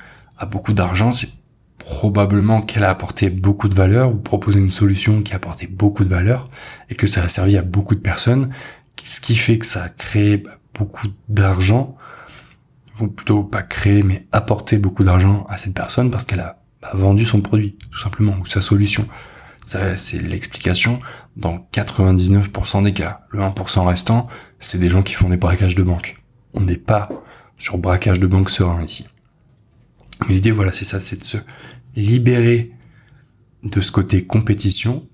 beaucoup 0.47 0.73
d'argent, 0.73 1.13
c'est 1.13 1.31
probablement 1.79 2.63
qu'elle 2.63 2.85
a 2.85 2.91
apporté 2.91 3.31
beaucoup 3.31 3.69
de 3.69 3.75
valeur 3.75 4.11
ou 4.11 4.17
proposé 4.17 4.61
une 4.61 4.71
solution 4.71 5.23
qui 5.23 5.33
a 5.33 5.37
apporté 5.37 5.67
beaucoup 5.67 6.05
de 6.05 6.09
valeur 6.09 6.47
et 6.91 6.95
que 6.95 7.07
ça 7.07 7.23
a 7.23 7.29
servi 7.29 7.57
à 7.57 7.63
beaucoup 7.63 7.95
de 7.95 8.01
personnes, 8.01 8.53
ce 9.03 9.21
qui 9.21 9.35
fait 9.35 9.59
que 9.59 9.67
ça 9.67 9.85
a 9.85 9.89
créé 9.89 10.45
beaucoup 10.79 11.09
d'argent, 11.29 11.97
ou 13.01 13.09
plutôt 13.09 13.43
pas 13.43 13.63
créé 13.63 14.03
mais 14.03 14.27
apporté 14.33 14.79
beaucoup 14.79 15.03
d'argent 15.03 15.45
à 15.49 15.59
cette 15.59 15.75
personne 15.75 16.11
parce 16.11 16.25
qu'elle 16.25 16.41
a 16.41 16.63
bah, 16.81 16.91
vendu 16.95 17.25
son 17.25 17.41
produit, 17.41 17.77
tout 17.91 18.01
simplement, 18.01 18.37
ou 18.41 18.47
sa 18.47 18.61
solution. 18.61 19.07
C'est 19.65 20.21
l'explication 20.21 20.99
dans 21.37 21.67
99% 21.73 22.83
des 22.83 22.93
cas. 22.93 23.21
Le 23.31 23.41
1% 23.41 23.87
restant, 23.87 24.29
c'est 24.59 24.79
des 24.79 24.89
gens 24.89 25.03
qui 25.03 25.15
font 25.15 25.29
des 25.29 25.37
braquages 25.37 25.77
de 25.77 25.83
banque. 25.83 26.17
On 26.53 26.61
n'est 26.61 26.77
pas 26.77 27.09
sur 27.59 27.79
braquage 27.79 28.19
de 28.19 28.27
banque 28.27 28.51
serein 28.51 28.83
ici. 28.83 29.07
Mais 30.27 30.35
l'idée, 30.35 30.51
voilà, 30.51 30.73
c'est 30.73 30.85
ça, 30.85 31.01
c'est 31.01 31.17
de 31.17 31.25
se 31.25 31.39
libérer 31.95 32.73
de 33.63 33.81
ce 33.81 33.93
côté 33.93 34.25
compétition, 34.25 35.07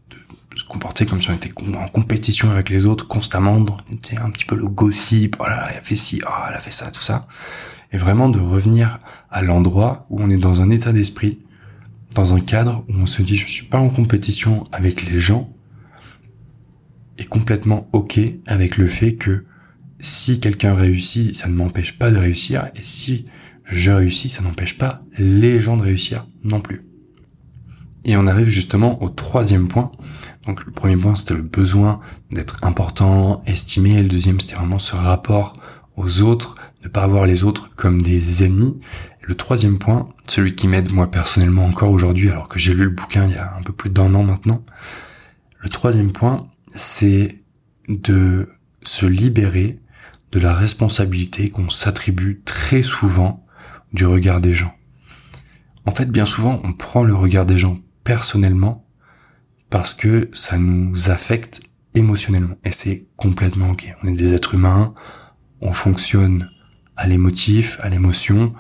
de 0.55 0.59
se 0.59 0.65
comporter 0.65 1.05
comme 1.05 1.21
si 1.21 1.31
on 1.31 1.35
était 1.35 1.53
en 1.77 1.89
compétition 1.89 2.51
avec 2.51 2.71
les 2.71 2.87
autres 2.87 3.07
constamment, 3.07 3.57
on 3.57 3.95
était 3.95 4.17
un 4.17 4.31
petit 4.31 4.47
peu 4.47 4.57
le 4.57 4.69
gossip, 4.69 5.37
voilà, 5.37 5.69
elle 5.71 5.79
a 5.79 5.81
fait 5.81 5.97
ci, 5.97 6.23
oh, 6.27 6.31
elle 6.49 6.55
a 6.55 6.61
fait 6.61 6.71
ça, 6.71 6.91
tout 6.91 7.03
ça. 7.03 7.27
Et 7.93 7.99
vraiment 7.99 8.29
de 8.29 8.39
revenir 8.39 8.99
à 9.31 9.43
l'endroit 9.43 10.07
où 10.11 10.21
on 10.21 10.31
est 10.31 10.37
dans 10.37 10.63
un 10.63 10.71
état 10.71 10.93
d'esprit, 10.93 11.41
dans 12.19 12.35
un 12.35 12.41
cadre 12.41 12.85
où 12.89 12.95
on 12.95 13.07
se 13.07 13.23
dit 13.23 13.37
je 13.37 13.47
suis 13.47 13.67
pas 13.67 13.79
en 13.79 13.91
compétition 13.91 14.65
avec 14.73 15.09
les 15.09 15.21
gens, 15.21 15.55
et 17.17 17.25
complètement 17.25 17.89
ok 17.93 18.21
avec 18.47 18.77
le 18.77 18.89
fait 18.89 19.15
que 19.15 19.45
si 20.01 20.41
quelqu'un 20.41 20.75
réussit, 20.75 21.37
ça 21.37 21.49
ne 21.49 21.55
m'empêche 21.55 21.97
pas 21.97 22.11
de 22.11 22.17
réussir, 22.17 22.71
et 22.75 22.83
si 22.83 23.27
je 23.65 23.93
réussis, 23.93 24.31
ça 24.31 24.43
n'empêche 24.43 24.77
pas 24.77 25.01
les 25.17 25.61
gens 25.61 25.77
de 25.77 25.83
réussir 25.83 26.27
non 26.43 26.61
plus. 26.61 26.83
Et 28.05 28.17
on 28.17 28.27
arrive 28.27 28.49
justement 28.49 29.01
au 29.01 29.11
troisième 29.11 29.69
point. 29.69 29.93
Donc 30.45 30.65
le 30.67 30.73
premier 30.73 30.97
point 30.97 31.15
c'était 31.15 31.35
le 31.35 31.43
besoin 31.43 32.01
d'être 32.33 32.59
important, 32.63 33.43
estimé, 33.47 34.03
le 34.03 34.09
deuxième 34.09 34.41
c'était 34.41 34.57
vraiment 34.57 34.81
ce 34.81 34.97
rapport 34.97 35.53
aux 35.97 36.23
autres, 36.23 36.57
ne 36.83 36.89
pas 36.89 37.03
avoir 37.03 37.27
les 37.27 37.45
autres 37.45 37.71
comme 37.77 38.03
des 38.03 38.43
ennemis. 38.43 38.77
Le 39.29 39.35
troisième 39.35 39.79
point, 39.79 40.09
celui 40.27 40.55
qui 40.55 40.69
m'aide 40.69 40.91
moi 40.91 41.11
personnellement 41.11 41.67
encore 41.67 41.91
aujourd'hui, 41.91 42.31
alors 42.31 42.49
que 42.49 42.59
j'ai 42.59 42.73
lu 42.73 42.85
le 42.85 42.91
bouquin 42.91 43.27
il 43.27 43.35
y 43.35 43.37
a 43.37 43.55
un 43.59 43.63
peu 43.63 43.75
plus 43.75 43.91
d'un 43.91 44.15
an 44.15 44.23
maintenant, 44.23 44.65
le 45.59 45.69
troisième 45.69 46.13
point, 46.13 46.49
c'est 46.75 47.43
de 47.89 48.49
se 48.83 49.05
libérer 49.05 49.81
de 50.33 50.41
la 50.41 50.55
responsabilité 50.55 51.51
qu'on 51.51 51.69
s'attribue 51.69 52.41
très 52.47 52.81
souvent 52.81 53.45
du 53.93 54.07
regard 54.07 54.41
des 54.41 54.55
gens. 54.55 54.75
En 55.85 55.91
fait, 55.91 56.11
bien 56.11 56.25
souvent, 56.25 56.61
on 56.65 56.73
prend 56.73 57.03
le 57.03 57.15
regard 57.15 57.45
des 57.45 57.59
gens 57.59 57.77
personnellement 58.05 58.87
parce 59.69 59.93
que 59.93 60.31
ça 60.33 60.57
nous 60.57 61.11
affecte 61.11 61.61
émotionnellement. 61.95 62.57
Et 62.65 62.71
c'est 62.71 63.07
complètement 63.17 63.73
ok. 63.73 63.95
On 64.03 64.09
est 64.09 64.13
des 64.13 64.33
êtres 64.33 64.55
humains, 64.55 64.95
on 65.61 65.75
fonctionne 65.75 66.49
à 66.97 67.07
l'émotif, 67.07 67.79
à 67.83 67.89
l'émotion, 67.89 68.55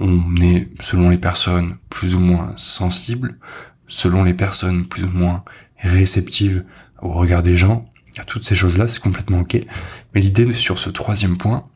on 0.00 0.34
est, 0.36 0.68
selon 0.80 1.10
les 1.10 1.18
personnes, 1.18 1.76
plus 1.90 2.14
ou 2.14 2.20
moins 2.20 2.54
sensibles, 2.56 3.38
selon 3.86 4.24
les 4.24 4.34
personnes, 4.34 4.86
plus 4.86 5.04
ou 5.04 5.10
moins 5.10 5.44
réceptives 5.78 6.64
au 7.02 7.12
regard 7.12 7.42
des 7.42 7.56
gens. 7.56 7.90
À 8.18 8.24
toutes 8.24 8.44
ces 8.44 8.54
choses-là, 8.54 8.88
c'est 8.88 9.00
complètement 9.00 9.40
ok. 9.40 9.60
Mais 10.14 10.20
l'idée 10.20 10.52
sur 10.52 10.78
ce 10.78 10.90
troisième 10.90 11.36
point, 11.36 11.68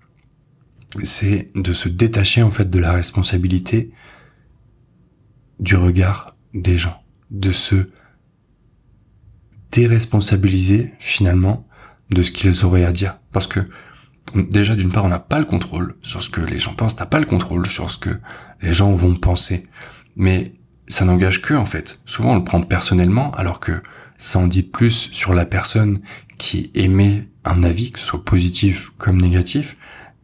c'est 1.03 1.51
de 1.55 1.73
se 1.73 1.89
détacher 1.89 2.43
en 2.43 2.51
fait 2.51 2.71
de 2.71 2.79
la 2.79 2.93
responsabilité 2.93 3.91
du 5.61 5.77
regard 5.77 6.37
des 6.55 6.79
gens, 6.79 7.03
de 7.31 7.53
se 7.53 7.89
déresponsabiliser 9.71 10.95
finalement 10.99 11.67
de 12.11 12.23
ce 12.23 12.33
qu'ils 12.33 12.65
auraient 12.65 12.85
à 12.85 12.93
dire. 12.93 13.19
Parce 13.33 13.47
que 13.47 13.61
déjà 14.35 14.75
d'une 14.75 14.91
part 14.91 15.05
on 15.05 15.09
n'a 15.09 15.19
pas 15.19 15.39
le 15.39 15.45
contrôle 15.45 15.95
sur 16.03 16.23
ce 16.23 16.31
que 16.31 16.41
les 16.41 16.59
gens 16.59 16.75
pensent, 16.75 16.97
t'as 16.97 17.07
pas 17.07 17.21
le 17.21 17.27
contrôle 17.27 17.67
sur 17.67 17.91
ce 17.91 17.99
que 17.99 18.11
les 18.63 18.73
gens 18.73 18.93
vont 18.93 19.15
penser. 19.15 19.67
Mais 20.17 20.55
ça 20.89 21.05
n'engage 21.05 21.43
que 21.43 21.55
en 21.55 21.67
fait. 21.67 22.01
Souvent 22.07 22.33
on 22.33 22.37
le 22.37 22.45
prend 22.45 22.61
personnellement 22.63 23.33
alors 23.33 23.61
que 23.61 23.83
ça 24.19 24.39
en 24.39 24.47
dit 24.47 24.63
plus 24.63 25.11
sur 25.13 25.35
la 25.35 25.47
personne 25.47 26.01
qui 26.39 26.71
émet 26.75 27.29
un 27.45 27.63
avis, 27.63 27.93
que 27.93 27.99
ce 27.99 28.07
soit 28.07 28.25
positif 28.25 28.91
comme 28.97 29.21
négatif, 29.21 29.77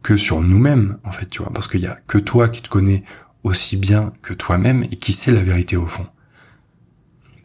que 0.03 0.17
sur 0.17 0.41
nous-mêmes, 0.41 0.97
en 1.03 1.11
fait, 1.11 1.29
tu 1.29 1.43
vois, 1.43 1.53
parce 1.53 1.67
qu'il 1.67 1.81
y 1.81 1.87
a 1.87 1.99
que 2.07 2.17
toi 2.17 2.49
qui 2.49 2.61
te 2.61 2.69
connais 2.69 3.03
aussi 3.43 3.77
bien 3.77 4.13
que 4.21 4.33
toi-même 4.33 4.83
et 4.83 4.95
qui 4.95 5.13
sait 5.13 5.31
la 5.31 5.41
vérité 5.41 5.77
au 5.77 5.85
fond. 5.85 6.07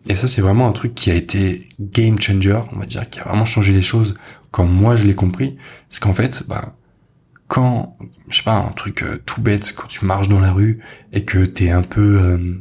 Et 0.08 0.14
ça, 0.14 0.26
c'est 0.26 0.40
vraiment 0.40 0.68
un 0.68 0.72
truc 0.72 0.94
qui 0.94 1.10
a 1.10 1.14
été 1.14 1.68
game 1.80 2.20
changer, 2.20 2.60
on 2.72 2.78
va 2.78 2.86
dire, 2.86 3.08
qui 3.10 3.18
a 3.20 3.24
vraiment 3.24 3.44
changé 3.44 3.72
les 3.72 3.82
choses 3.82 4.16
quand 4.56 4.64
moi 4.64 4.96
je 4.96 5.06
l'ai 5.06 5.14
compris. 5.14 5.58
C'est 5.90 6.02
qu'en 6.02 6.14
fait, 6.14 6.44
bah, 6.48 6.76
quand, 7.46 7.98
je 8.30 8.38
sais 8.38 8.42
pas, 8.42 8.56
un 8.56 8.72
truc 8.72 9.02
euh, 9.02 9.18
tout 9.26 9.42
bête, 9.42 9.74
quand 9.76 9.86
tu 9.86 10.06
marches 10.06 10.28
dans 10.28 10.40
la 10.40 10.50
rue 10.50 10.80
et 11.12 11.26
que 11.26 11.44
t'es 11.44 11.70
un 11.70 11.82
peu, 11.82 12.20
euh, 12.22 12.54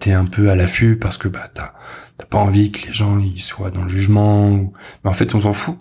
t'es 0.00 0.10
un 0.10 0.24
peu 0.24 0.50
à 0.50 0.56
l'affût 0.56 0.98
parce 0.98 1.16
que 1.16 1.28
bah 1.28 1.46
t'as, 1.54 1.74
t'as 2.18 2.26
pas 2.26 2.38
envie 2.38 2.72
que 2.72 2.88
les 2.88 2.92
gens 2.92 3.20
ils 3.20 3.40
soient 3.40 3.70
dans 3.70 3.84
le 3.84 3.88
jugement. 3.88 4.72
Mais 5.04 5.10
en 5.10 5.12
fait, 5.12 5.36
on 5.36 5.40
s'en 5.42 5.52
fout 5.52 5.78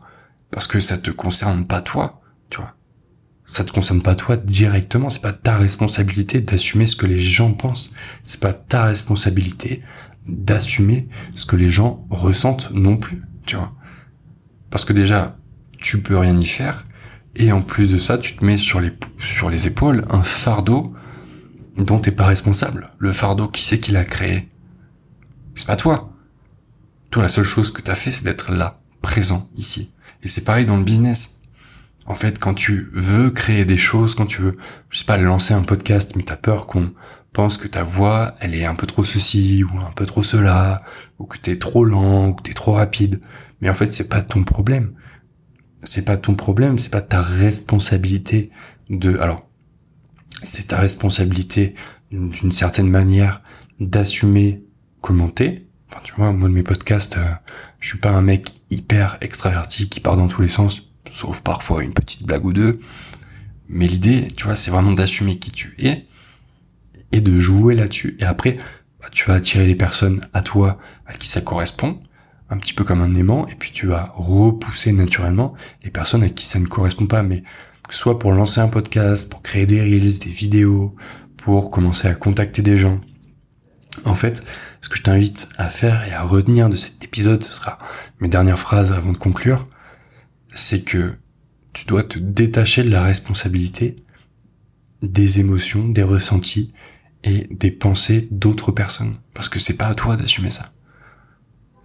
parce 0.52 0.68
que 0.68 0.80
ça 0.80 1.00
te 1.00 1.10
concerne 1.10 1.66
pas 1.66 1.82
toi, 1.82 2.22
tu 2.52 2.58
vois 2.58 2.76
ça 3.46 3.64
te 3.64 3.72
concerne 3.72 4.02
pas 4.02 4.16
toi 4.16 4.38
directement, 4.38 5.10
c'est 5.10 5.22
pas 5.22 5.34
ta 5.34 5.58
responsabilité 5.58 6.42
d'assumer 6.42 6.88
ce 6.88 6.96
que 6.96 7.06
les 7.06 7.20
gens 7.20 7.54
pensent, 7.54 7.92
c'est 8.24 8.40
pas 8.40 8.54
ta 8.54 8.86
responsabilité 8.86 9.84
d'assumer 10.28 11.08
ce 11.36 11.46
que 11.46 11.56
les 11.56 11.70
gens 11.70 12.08
ressentent 12.10 12.72
non 12.72 12.98
plus, 12.98 13.22
tu 13.46 13.56
vois. 13.56 13.76
Parce 14.74 14.86
que 14.86 14.94
déjà, 14.94 15.38
tu 15.78 16.02
peux 16.02 16.18
rien 16.18 16.36
y 16.36 16.48
faire, 16.48 16.84
et 17.36 17.52
en 17.52 17.62
plus 17.62 17.92
de 17.92 18.00
ça, 18.00 18.18
tu 18.18 18.36
te 18.36 18.44
mets 18.44 18.58
sur 18.58 18.82
les, 18.82 19.68
épaules 19.68 20.04
un 20.10 20.24
fardeau 20.24 20.96
dont 21.78 22.00
t'es 22.00 22.10
pas 22.10 22.26
responsable. 22.26 22.90
Le 22.98 23.12
fardeau, 23.12 23.48
qui 23.48 23.62
c'est 23.62 23.80
qui 23.80 23.92
l'a 23.92 24.04
créé? 24.04 24.50
C'est 25.54 25.68
pas 25.68 25.76
toi. 25.76 26.12
Toi, 27.12 27.22
la 27.22 27.30
seule 27.30 27.46
chose 27.46 27.72
que 27.72 27.84
t'as 27.84 27.94
fait, 27.94 28.10
c'est 28.10 28.24
d'être 28.24 28.52
là, 28.52 28.82
présent, 29.04 29.48
ici. 29.56 29.94
Et 30.24 30.28
c'est 30.28 30.44
pareil 30.44 30.66
dans 30.66 30.78
le 30.78 30.84
business. 30.84 31.42
En 32.08 32.16
fait, 32.16 32.40
quand 32.40 32.56
tu 32.56 32.90
veux 32.94 33.30
créer 33.30 33.66
des 33.66 33.78
choses, 33.78 34.16
quand 34.16 34.26
tu 34.26 34.42
veux, 34.42 34.58
je 34.90 34.98
sais 34.98 35.06
pas, 35.06 35.18
lancer 35.18 35.54
un 35.54 35.62
podcast, 35.62 36.14
mais 36.16 36.24
t'as 36.24 36.36
peur 36.36 36.66
qu'on 36.66 36.94
pense 37.32 37.58
que 37.58 37.68
ta 37.68 37.84
voix, 37.84 38.34
elle 38.40 38.56
est 38.56 38.66
un 38.66 38.74
peu 38.74 38.88
trop 38.88 39.04
ceci, 39.04 39.64
ou 39.64 39.78
un 39.78 39.92
peu 39.92 40.08
trop 40.08 40.24
cela, 40.24 40.82
ou 41.20 41.26
que 41.26 41.38
t'es 41.38 41.58
trop 41.58 41.86
lent, 41.86 42.30
ou 42.30 42.34
que 42.34 42.42
t'es 42.42 42.56
trop 42.56 42.74
rapide. 42.74 43.22
Mais 43.64 43.70
en 43.70 43.74
fait, 43.74 43.94
c'est 43.94 44.10
pas 44.10 44.22
ton 44.22 44.44
problème. 44.44 44.92
C'est 45.86 46.04
pas 46.04 46.18
ton 46.18 46.36
problème, 46.36 46.80
c'est 46.80 46.92
pas 46.92 47.00
ta 47.00 47.22
responsabilité 47.22 48.52
de, 48.90 49.18
alors, 49.20 49.50
c'est 50.44 50.68
ta 50.68 50.80
responsabilité 50.80 51.74
d'une 52.12 52.52
certaine 52.52 52.90
manière 52.90 53.42
d'assumer 53.80 54.66
comment 55.00 55.30
t'es. 55.30 55.66
Enfin, 55.90 56.02
tu 56.04 56.14
vois, 56.16 56.34
moi 56.34 56.50
de 56.50 56.54
mes 56.54 56.64
podcasts, 56.64 57.16
euh, 57.16 57.32
je 57.80 57.88
suis 57.88 58.00
pas 58.00 58.12
un 58.12 58.22
mec 58.22 58.50
hyper 58.70 59.18
extraverti 59.22 59.88
qui 59.88 60.02
part 60.02 60.18
dans 60.18 60.28
tous 60.28 60.42
les 60.42 60.50
sens 60.50 60.90
sauf 61.10 61.40
parfois 61.40 61.84
une 61.84 61.94
petite 61.94 62.24
blague 62.24 62.46
ou 62.46 62.52
deux. 62.52 62.80
Mais 63.70 63.88
l'idée, 63.88 64.28
tu 64.36 64.44
vois, 64.44 64.56
c'est 64.56 64.72
vraiment 64.72 64.92
d'assumer 64.92 65.40
qui 65.40 65.52
tu 65.52 65.74
es 65.80 66.06
et 67.14 67.22
de 67.22 67.40
jouer 67.40 67.76
là-dessus. 67.76 68.18
Et 68.20 68.26
après, 68.26 68.58
bah, 69.00 69.08
tu 69.10 69.30
vas 69.30 69.36
attirer 69.36 69.68
les 69.68 69.76
personnes 69.76 70.28
à 70.34 70.42
toi 70.42 70.80
à 71.06 71.14
qui 71.14 71.30
ça 71.30 71.40
correspond, 71.40 72.02
un 72.54 72.58
petit 72.58 72.74
peu 72.74 72.84
comme 72.84 73.02
un 73.02 73.16
aimant, 73.16 73.48
et 73.48 73.56
puis 73.56 73.72
tu 73.72 73.88
vas 73.88 74.14
repousser 74.16 74.94
naturellement 74.94 75.54
les 75.84 75.92
personnes 75.92 76.24
à 76.24 76.30
qui 76.30 76.46
ça 76.46 76.60
ne 76.60 76.68
correspond 76.68 77.08
pas. 77.08 77.24
Mais 77.24 77.44
que 77.88 77.94
ce 77.94 78.00
soit 78.00 78.20
pour 78.20 78.32
lancer 78.32 78.62
un 78.62 78.68
podcast, 78.68 79.30
pour 79.30 79.42
créer 79.42 79.66
des 79.66 79.82
reels, 79.82 80.20
des 80.20 80.30
vidéos, 80.30 80.96
pour 81.38 81.72
commencer 81.72 82.08
à 82.08 82.16
contacter 82.16 82.62
des 82.62 82.78
gens. 82.78 83.02
En 84.06 84.16
fait, 84.16 84.44
ce 84.82 84.90
que 84.90 84.98
je 84.98 85.04
t'invite 85.04 85.50
à 85.58 85.70
faire 85.70 86.08
et 86.08 86.14
à 86.14 86.24
retenir 86.24 86.70
de 86.70 86.76
cet 86.76 87.04
épisode, 87.04 87.44
ce 87.44 87.52
sera 87.52 87.78
mes 88.20 88.28
dernières 88.28 88.60
phrases 88.60 88.92
avant 88.92 89.12
de 89.12 89.18
conclure, 89.18 89.68
c'est 90.54 90.82
que 90.82 91.16
tu 91.74 91.86
dois 91.86 92.04
te 92.04 92.20
détacher 92.20 92.84
de 92.84 92.92
la 92.92 93.04
responsabilité 93.04 93.96
des 95.02 95.40
émotions, 95.40 95.88
des 95.88 96.04
ressentis 96.04 96.74
et 97.24 97.48
des 97.52 97.72
pensées 97.72 98.28
d'autres 98.32 98.72
personnes. 98.72 99.18
Parce 99.34 99.50
que 99.50 99.60
c'est 99.60 99.76
pas 99.76 99.88
à 99.88 99.96
toi 99.96 100.16
d'assumer 100.16 100.52
ça. 100.52 100.73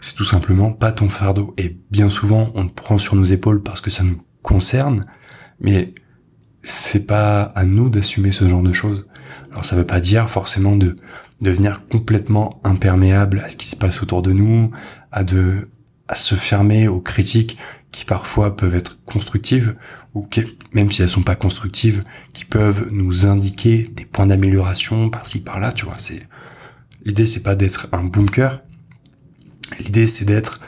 C'est 0.00 0.14
tout 0.14 0.24
simplement 0.24 0.72
pas 0.72 0.92
ton 0.92 1.08
fardeau. 1.08 1.54
Et 1.58 1.76
bien 1.90 2.08
souvent, 2.08 2.50
on 2.54 2.64
le 2.64 2.68
prend 2.68 2.98
sur 2.98 3.16
nos 3.16 3.24
épaules 3.24 3.62
parce 3.62 3.80
que 3.80 3.90
ça 3.90 4.04
nous 4.04 4.20
concerne, 4.42 5.06
mais 5.60 5.94
c'est 6.62 7.06
pas 7.06 7.42
à 7.42 7.64
nous 7.64 7.88
d'assumer 7.88 8.30
ce 8.30 8.48
genre 8.48 8.62
de 8.62 8.72
choses. 8.72 9.06
Alors 9.50 9.64
ça 9.64 9.76
veut 9.76 9.86
pas 9.86 10.00
dire 10.00 10.28
forcément 10.28 10.76
de 10.76 10.96
devenir 11.40 11.86
complètement 11.86 12.60
imperméable 12.64 13.40
à 13.44 13.48
ce 13.48 13.56
qui 13.56 13.68
se 13.68 13.76
passe 13.76 14.02
autour 14.02 14.22
de 14.22 14.32
nous, 14.32 14.70
à 15.12 15.24
de 15.24 15.68
à 16.08 16.14
se 16.14 16.34
fermer 16.34 16.88
aux 16.88 17.00
critiques 17.00 17.58
qui 17.92 18.04
parfois 18.04 18.56
peuvent 18.56 18.74
être 18.74 19.04
constructives 19.04 19.76
ou 20.14 20.22
qui, 20.22 20.56
même 20.72 20.90
si 20.90 21.02
elles 21.02 21.08
sont 21.08 21.22
pas 21.22 21.36
constructives, 21.36 22.02
qui 22.32 22.46
peuvent 22.46 22.88
nous 22.90 23.26
indiquer 23.26 23.90
des 23.94 24.06
points 24.06 24.26
d'amélioration 24.26 25.10
par-ci 25.10 25.40
par-là, 25.40 25.72
tu 25.72 25.84
vois, 25.84 25.98
c'est 25.98 26.26
l'idée 27.04 27.26
c'est 27.26 27.42
pas 27.42 27.54
d'être 27.54 27.88
un 27.92 28.04
bunker. 28.04 28.62
L'idée 29.78 30.06
c'est 30.06 30.24
d'être 30.24 30.60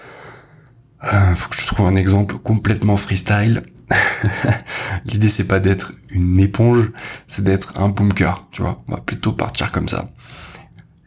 euh, 1.04 1.34
faut 1.34 1.48
que 1.48 1.56
je 1.56 1.66
trouve 1.66 1.86
un 1.86 1.96
exemple 1.96 2.36
complètement 2.38 2.96
freestyle. 2.96 3.62
L'idée 5.06 5.28
c'est 5.28 5.44
pas 5.44 5.60
d'être 5.60 5.92
une 6.10 6.38
éponge, 6.38 6.92
c'est 7.26 7.42
d'être 7.42 7.80
un 7.80 7.88
bunker, 7.88 8.46
tu 8.50 8.62
vois. 8.62 8.82
On 8.88 8.92
va 8.92 9.00
plutôt 9.00 9.32
partir 9.32 9.72
comme 9.72 9.88
ça. 9.88 10.10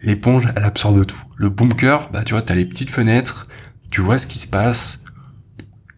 L'éponge, 0.01 0.50
elle 0.55 0.63
absorbe 0.63 1.05
tout. 1.05 1.21
Le 1.38 1.50
bunker, 1.50 2.09
bah 2.12 2.23
tu 2.23 2.33
vois, 2.33 2.41
t'as 2.41 2.55
les 2.55 2.65
petites 2.65 2.91
fenêtres, 2.91 3.47
tu 3.89 4.01
vois 4.01 4.17
ce 4.17 4.27
qui 4.27 4.39
se 4.39 4.47
passe. 4.47 5.03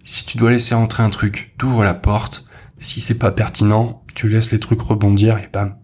Si 0.03 0.25
tu 0.25 0.37
dois 0.37 0.51
laisser 0.51 0.75
entrer 0.75 1.01
un 1.01 1.09
truc, 1.09 1.55
tu 1.57 1.65
ouvres 1.65 1.83
la 1.83 1.95
porte. 1.95 2.45
Si 2.77 3.01
c'est 3.01 3.17
pas 3.17 3.31
pertinent, 3.31 4.03
tu 4.13 4.27
laisses 4.27 4.51
les 4.51 4.59
trucs 4.59 4.81
rebondir 4.81 5.37
et 5.37 5.49
bam, 5.51 5.75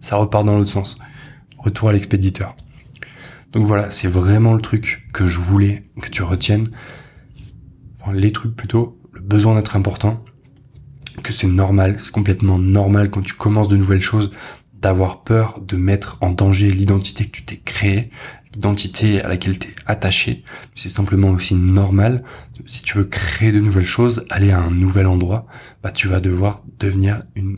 ça 0.00 0.16
repart 0.16 0.44
dans 0.44 0.56
l'autre 0.56 0.70
sens. 0.70 0.98
Retour 1.58 1.90
à 1.90 1.92
l'expéditeur. 1.92 2.56
Donc 3.52 3.66
voilà, 3.66 3.90
c'est 3.90 4.08
vraiment 4.08 4.54
le 4.54 4.60
truc 4.60 5.06
que 5.12 5.26
je 5.26 5.38
voulais 5.38 5.82
que 6.00 6.08
tu 6.08 6.22
retiennes. 6.22 6.68
Les 8.12 8.32
trucs 8.32 8.56
plutôt, 8.56 8.98
le 9.12 9.20
besoin 9.20 9.54
d'être 9.54 9.76
important, 9.76 10.24
que 11.22 11.32
c'est 11.32 11.46
normal, 11.46 11.96
c'est 11.98 12.12
complètement 12.12 12.58
normal 12.58 13.10
quand 13.10 13.22
tu 13.22 13.34
commences 13.34 13.68
de 13.68 13.76
nouvelles 13.76 14.00
choses 14.00 14.30
d'avoir 14.80 15.24
peur 15.24 15.60
de 15.60 15.76
mettre 15.76 16.18
en 16.20 16.30
danger 16.30 16.70
l'identité 16.70 17.24
que 17.24 17.32
tu 17.32 17.42
t'es 17.42 17.56
créée, 17.56 18.10
l'identité 18.54 19.20
à 19.20 19.28
laquelle 19.28 19.58
tu 19.58 19.68
es 19.68 19.74
attaché. 19.86 20.44
C'est 20.74 20.88
simplement 20.88 21.30
aussi 21.30 21.54
normal. 21.54 22.22
Si 22.66 22.82
tu 22.82 22.96
veux 22.96 23.04
créer 23.04 23.52
de 23.52 23.60
nouvelles 23.60 23.84
choses, 23.84 24.24
aller 24.30 24.52
à 24.52 24.60
un 24.60 24.70
nouvel 24.70 25.06
endroit, 25.06 25.46
bah 25.82 25.90
tu 25.90 26.08
vas 26.08 26.20
devoir 26.20 26.62
devenir 26.78 27.24
une 27.34 27.56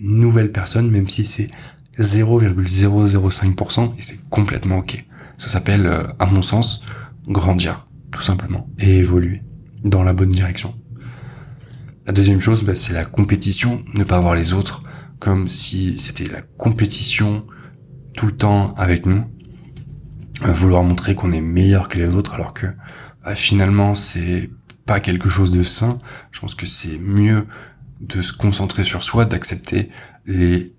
nouvelle 0.00 0.50
personne, 0.50 0.90
même 0.90 1.08
si 1.08 1.24
c'est 1.24 1.48
0,005% 1.98 3.98
et 3.98 4.02
c'est 4.02 4.28
complètement 4.30 4.78
ok. 4.78 5.04
Ça 5.38 5.48
s'appelle, 5.48 5.86
euh, 5.86 6.04
à 6.18 6.26
mon 6.26 6.42
sens, 6.42 6.82
grandir, 7.28 7.88
tout 8.10 8.22
simplement, 8.22 8.68
et 8.78 8.98
évoluer 8.98 9.42
dans 9.84 10.02
la 10.02 10.12
bonne 10.12 10.30
direction. 10.30 10.74
La 12.06 12.12
deuxième 12.12 12.40
chose, 12.40 12.62
bah, 12.62 12.76
c'est 12.76 12.92
la 12.92 13.04
compétition, 13.04 13.84
ne 13.94 14.04
pas 14.04 14.20
voir 14.20 14.34
les 14.34 14.52
autres 14.52 14.82
comme 15.18 15.48
si 15.48 15.98
c'était 15.98 16.30
la 16.30 16.42
compétition 16.42 17.46
tout 18.14 18.26
le 18.26 18.36
temps 18.36 18.74
avec 18.74 19.06
nous, 19.06 19.24
vouloir 20.42 20.82
montrer 20.82 21.14
qu'on 21.14 21.32
est 21.32 21.40
meilleur 21.40 21.88
que 21.88 21.98
les 21.98 22.14
autres 22.14 22.34
alors 22.34 22.54
que 22.54 22.66
bah, 23.24 23.34
finalement 23.34 23.94
c'est 23.94 24.50
pas 24.84 25.00
quelque 25.00 25.28
chose 25.28 25.50
de 25.50 25.62
sain. 25.62 25.98
Je 26.30 26.40
pense 26.40 26.54
que 26.54 26.66
c'est 26.66 26.98
mieux 26.98 27.46
de 28.00 28.22
se 28.22 28.32
concentrer 28.32 28.84
sur 28.84 29.02
soi, 29.02 29.24
d'accepter 29.24 29.88
les 30.26 30.75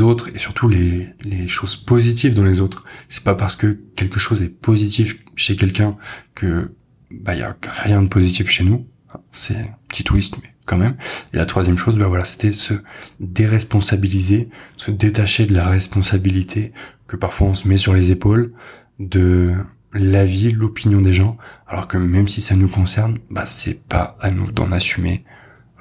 autres 0.00 0.28
et 0.34 0.38
surtout 0.38 0.68
les, 0.68 1.08
les 1.24 1.48
choses 1.48 1.76
positives 1.76 2.34
dans 2.34 2.44
les 2.44 2.60
autres. 2.60 2.84
C'est 3.08 3.24
pas 3.24 3.34
parce 3.34 3.56
que 3.56 3.78
quelque 3.96 4.20
chose 4.20 4.42
est 4.42 4.48
positif 4.48 5.18
chez 5.36 5.56
quelqu'un 5.56 5.96
que 6.34 6.72
bah 7.10 7.34
y 7.34 7.42
a 7.42 7.56
rien 7.62 8.02
de 8.02 8.08
positif 8.08 8.48
chez 8.48 8.64
nous. 8.64 8.86
C'est 9.32 9.56
un 9.56 9.76
petit 9.88 10.04
twist, 10.04 10.36
mais 10.42 10.54
quand 10.64 10.78
même. 10.78 10.96
Et 11.32 11.36
la 11.36 11.46
troisième 11.46 11.78
chose, 11.78 11.98
bah 11.98 12.06
voilà, 12.06 12.24
c'était 12.24 12.52
se 12.52 12.74
déresponsabiliser, 13.20 14.48
se 14.76 14.90
détacher 14.90 15.46
de 15.46 15.54
la 15.54 15.68
responsabilité 15.68 16.72
que 17.06 17.16
parfois 17.16 17.48
on 17.48 17.54
se 17.54 17.68
met 17.68 17.76
sur 17.76 17.92
les 17.92 18.12
épaules 18.12 18.52
de 18.98 19.54
l'avis, 19.92 20.52
l'opinion 20.52 21.00
des 21.02 21.12
gens, 21.12 21.36
alors 21.66 21.88
que 21.88 21.98
même 21.98 22.28
si 22.28 22.40
ça 22.40 22.56
nous 22.56 22.68
concerne, 22.68 23.18
bah 23.30 23.44
c'est 23.46 23.86
pas 23.86 24.16
à 24.20 24.30
nous 24.30 24.50
d'en 24.50 24.72
assumer 24.72 25.24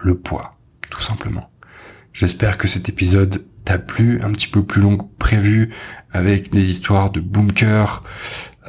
le 0.02 0.18
poids, 0.18 0.58
tout 0.90 1.02
simplement. 1.02 1.50
J'espère 2.14 2.58
que 2.58 2.68
cet 2.68 2.90
épisode 2.90 3.46
t'a 3.66 3.78
plu, 3.78 4.22
un 4.22 4.32
petit 4.32 4.48
peu 4.48 4.64
plus 4.64 4.82
long 4.82 4.98
que 4.98 5.06
prévu, 5.18 5.70
avec 6.12 6.52
des 6.52 6.70
histoires 6.70 7.12
de 7.12 7.20
bunker, 7.20 8.02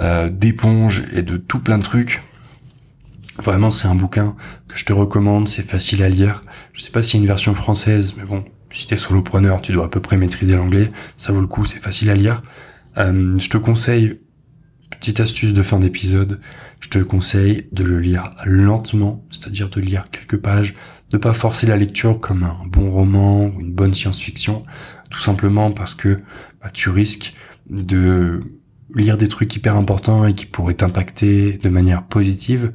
euh, 0.00 0.28
d'éponges 0.28 1.04
et 1.12 1.22
de 1.22 1.36
tout 1.36 1.60
plein 1.60 1.78
de 1.78 1.82
trucs. 1.82 2.22
Vraiment, 3.42 3.70
c'est 3.70 3.88
un 3.88 3.94
bouquin 3.94 4.36
que 4.68 4.76
je 4.76 4.84
te 4.84 4.92
recommande, 4.92 5.48
c'est 5.48 5.62
facile 5.62 6.02
à 6.02 6.08
lire. 6.08 6.42
Je 6.72 6.80
sais 6.80 6.90
pas 6.90 7.02
s'il 7.02 7.14
y 7.14 7.18
a 7.18 7.22
une 7.22 7.26
version 7.26 7.54
française, 7.54 8.14
mais 8.16 8.24
bon, 8.24 8.44
si 8.70 8.86
t'es 8.86 8.96
solopreneur, 8.96 9.62
tu 9.62 9.72
dois 9.72 9.86
à 9.86 9.88
peu 9.88 10.00
près 10.00 10.16
maîtriser 10.16 10.56
l'anglais. 10.56 10.84
Ça 11.16 11.32
vaut 11.32 11.40
le 11.40 11.46
coup, 11.46 11.64
c'est 11.64 11.78
facile 11.78 12.10
à 12.10 12.14
lire. 12.14 12.42
Euh, 12.98 13.34
je 13.38 13.48
te 13.48 13.56
conseille, 13.56 14.20
petite 15.02 15.18
astuce 15.18 15.52
de 15.52 15.62
fin 15.64 15.80
d'épisode, 15.80 16.38
je 16.78 16.88
te 16.88 16.98
conseille 17.00 17.66
de 17.72 17.82
le 17.82 17.98
lire 17.98 18.30
lentement, 18.44 19.24
c'est-à-dire 19.32 19.68
de 19.68 19.80
lire 19.80 20.04
quelques 20.12 20.40
pages, 20.40 20.74
de 21.10 21.16
pas 21.16 21.32
forcer 21.32 21.66
la 21.66 21.76
lecture 21.76 22.20
comme 22.20 22.44
un 22.44 22.56
bon 22.68 22.88
roman 22.88 23.46
ou 23.46 23.60
une 23.62 23.72
bonne 23.72 23.94
science-fiction, 23.94 24.62
tout 25.10 25.18
simplement 25.18 25.72
parce 25.72 25.96
que 25.96 26.16
bah, 26.60 26.70
tu 26.72 26.88
risques 26.88 27.34
de 27.68 28.44
lire 28.94 29.18
des 29.18 29.26
trucs 29.26 29.56
hyper 29.56 29.74
importants 29.74 30.24
et 30.24 30.34
qui 30.34 30.46
pourraient 30.46 30.74
t'impacter 30.74 31.58
de 31.58 31.68
manière 31.68 32.04
positive, 32.04 32.72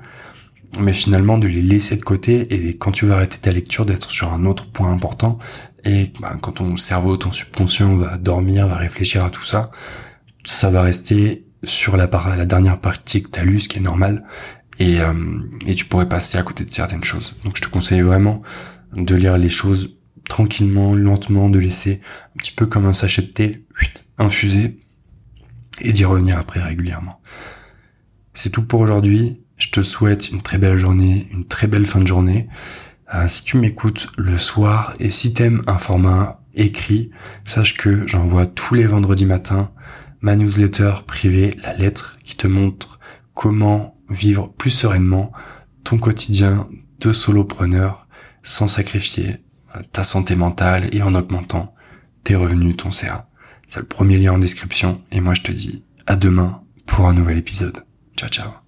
mais 0.81 0.91
finalement 0.91 1.37
de 1.37 1.47
les 1.47 1.61
laisser 1.61 1.95
de 1.95 2.03
côté 2.03 2.53
et 2.53 2.75
quand 2.75 2.91
tu 2.91 3.05
vas 3.05 3.15
arrêter 3.15 3.37
ta 3.37 3.53
lecture 3.53 3.85
d'être 3.85 4.11
sur 4.11 4.33
un 4.33 4.43
autre 4.43 4.65
point 4.65 4.91
important 4.91 5.39
et 5.85 6.11
bah, 6.19 6.35
quand 6.41 6.51
ton 6.51 6.75
cerveau, 6.75 7.15
ton 7.15 7.31
subconscient 7.31 7.95
va 7.95 8.17
dormir, 8.17 8.67
va 8.67 8.75
réfléchir 8.75 9.23
à 9.23 9.29
tout 9.29 9.45
ça, 9.45 9.71
ça 10.43 10.69
va 10.69 10.81
rester 10.81 11.46
sur 11.63 11.97
la, 11.97 12.07
dernière 12.45 12.79
partie 12.79 13.23
que 13.23 13.29
tu 13.29 13.39
as 13.39 13.43
lu, 13.43 13.59
ce 13.59 13.69
qui 13.69 13.79
est 13.79 13.81
normal, 13.81 14.23
et, 14.79 15.01
euh, 15.01 15.13
et 15.65 15.75
tu 15.75 15.85
pourrais 15.85 16.07
passer 16.07 16.37
à 16.37 16.43
côté 16.43 16.63
de 16.65 16.71
certaines 16.71 17.03
choses. 17.03 17.35
Donc 17.43 17.57
je 17.57 17.61
te 17.61 17.67
conseille 17.67 18.01
vraiment 18.01 18.41
de 18.93 19.15
lire 19.15 19.37
les 19.37 19.49
choses 19.49 19.97
tranquillement, 20.29 20.93
lentement, 20.95 21.49
de 21.49 21.59
laisser 21.59 22.01
un 22.35 22.37
petit 22.37 22.51
peu 22.51 22.65
comme 22.65 22.85
un 22.85 22.93
sachet 22.93 23.21
de 23.21 23.27
thé, 23.27 23.51
infuser, 24.17 24.79
et 25.81 25.91
d'y 25.91 26.05
revenir 26.05 26.37
après 26.37 26.61
régulièrement. 26.61 27.21
C'est 28.33 28.49
tout 28.49 28.63
pour 28.63 28.81
aujourd'hui. 28.81 29.41
Je 29.57 29.69
te 29.69 29.81
souhaite 29.81 30.29
une 30.29 30.41
très 30.41 30.57
belle 30.57 30.77
journée, 30.77 31.27
une 31.31 31.45
très 31.45 31.67
belle 31.67 31.85
fin 31.85 31.99
de 31.99 32.07
journée. 32.07 32.47
Euh, 33.13 33.27
si 33.27 33.43
tu 33.43 33.57
m'écoutes 33.57 34.07
le 34.17 34.37
soir 34.37 34.93
et 34.99 35.09
si 35.09 35.33
t'aimes 35.33 35.63
un 35.67 35.77
format 35.77 36.41
écrit, 36.53 37.11
sache 37.45 37.77
que 37.77 38.07
j'envoie 38.07 38.45
tous 38.45 38.75
les 38.75 38.85
vendredis 38.85 39.25
matins 39.25 39.71
ma 40.21 40.35
newsletter 40.35 40.93
privée, 41.05 41.55
la 41.61 41.73
lettre 41.73 42.17
qui 42.23 42.35
te 42.35 42.47
montre 42.47 42.99
comment 43.33 43.97
vivre 44.09 44.51
plus 44.57 44.69
sereinement 44.69 45.31
ton 45.83 45.97
quotidien 45.97 46.67
de 46.99 47.11
solopreneur 47.11 48.07
sans 48.43 48.67
sacrifier 48.67 49.37
euh, 49.75 49.81
ta 49.91 50.03
santé 50.03 50.35
mentale 50.35 50.89
et 50.91 51.01
en 51.01 51.13
augmentant 51.13 51.73
tes 52.23 52.35
revenus, 52.35 52.77
ton 52.77 52.91
CA. 52.91 53.29
C'est 53.67 53.79
le 53.79 53.85
premier 53.85 54.17
lien 54.17 54.33
en 54.33 54.39
description 54.39 55.01
et 55.11 55.21
moi 55.21 55.33
je 55.33 55.41
te 55.41 55.51
dis 55.51 55.85
à 56.05 56.15
demain 56.15 56.61
pour 56.85 57.07
un 57.07 57.13
nouvel 57.13 57.37
épisode. 57.37 57.83
Ciao 58.15 58.29
ciao 58.29 58.66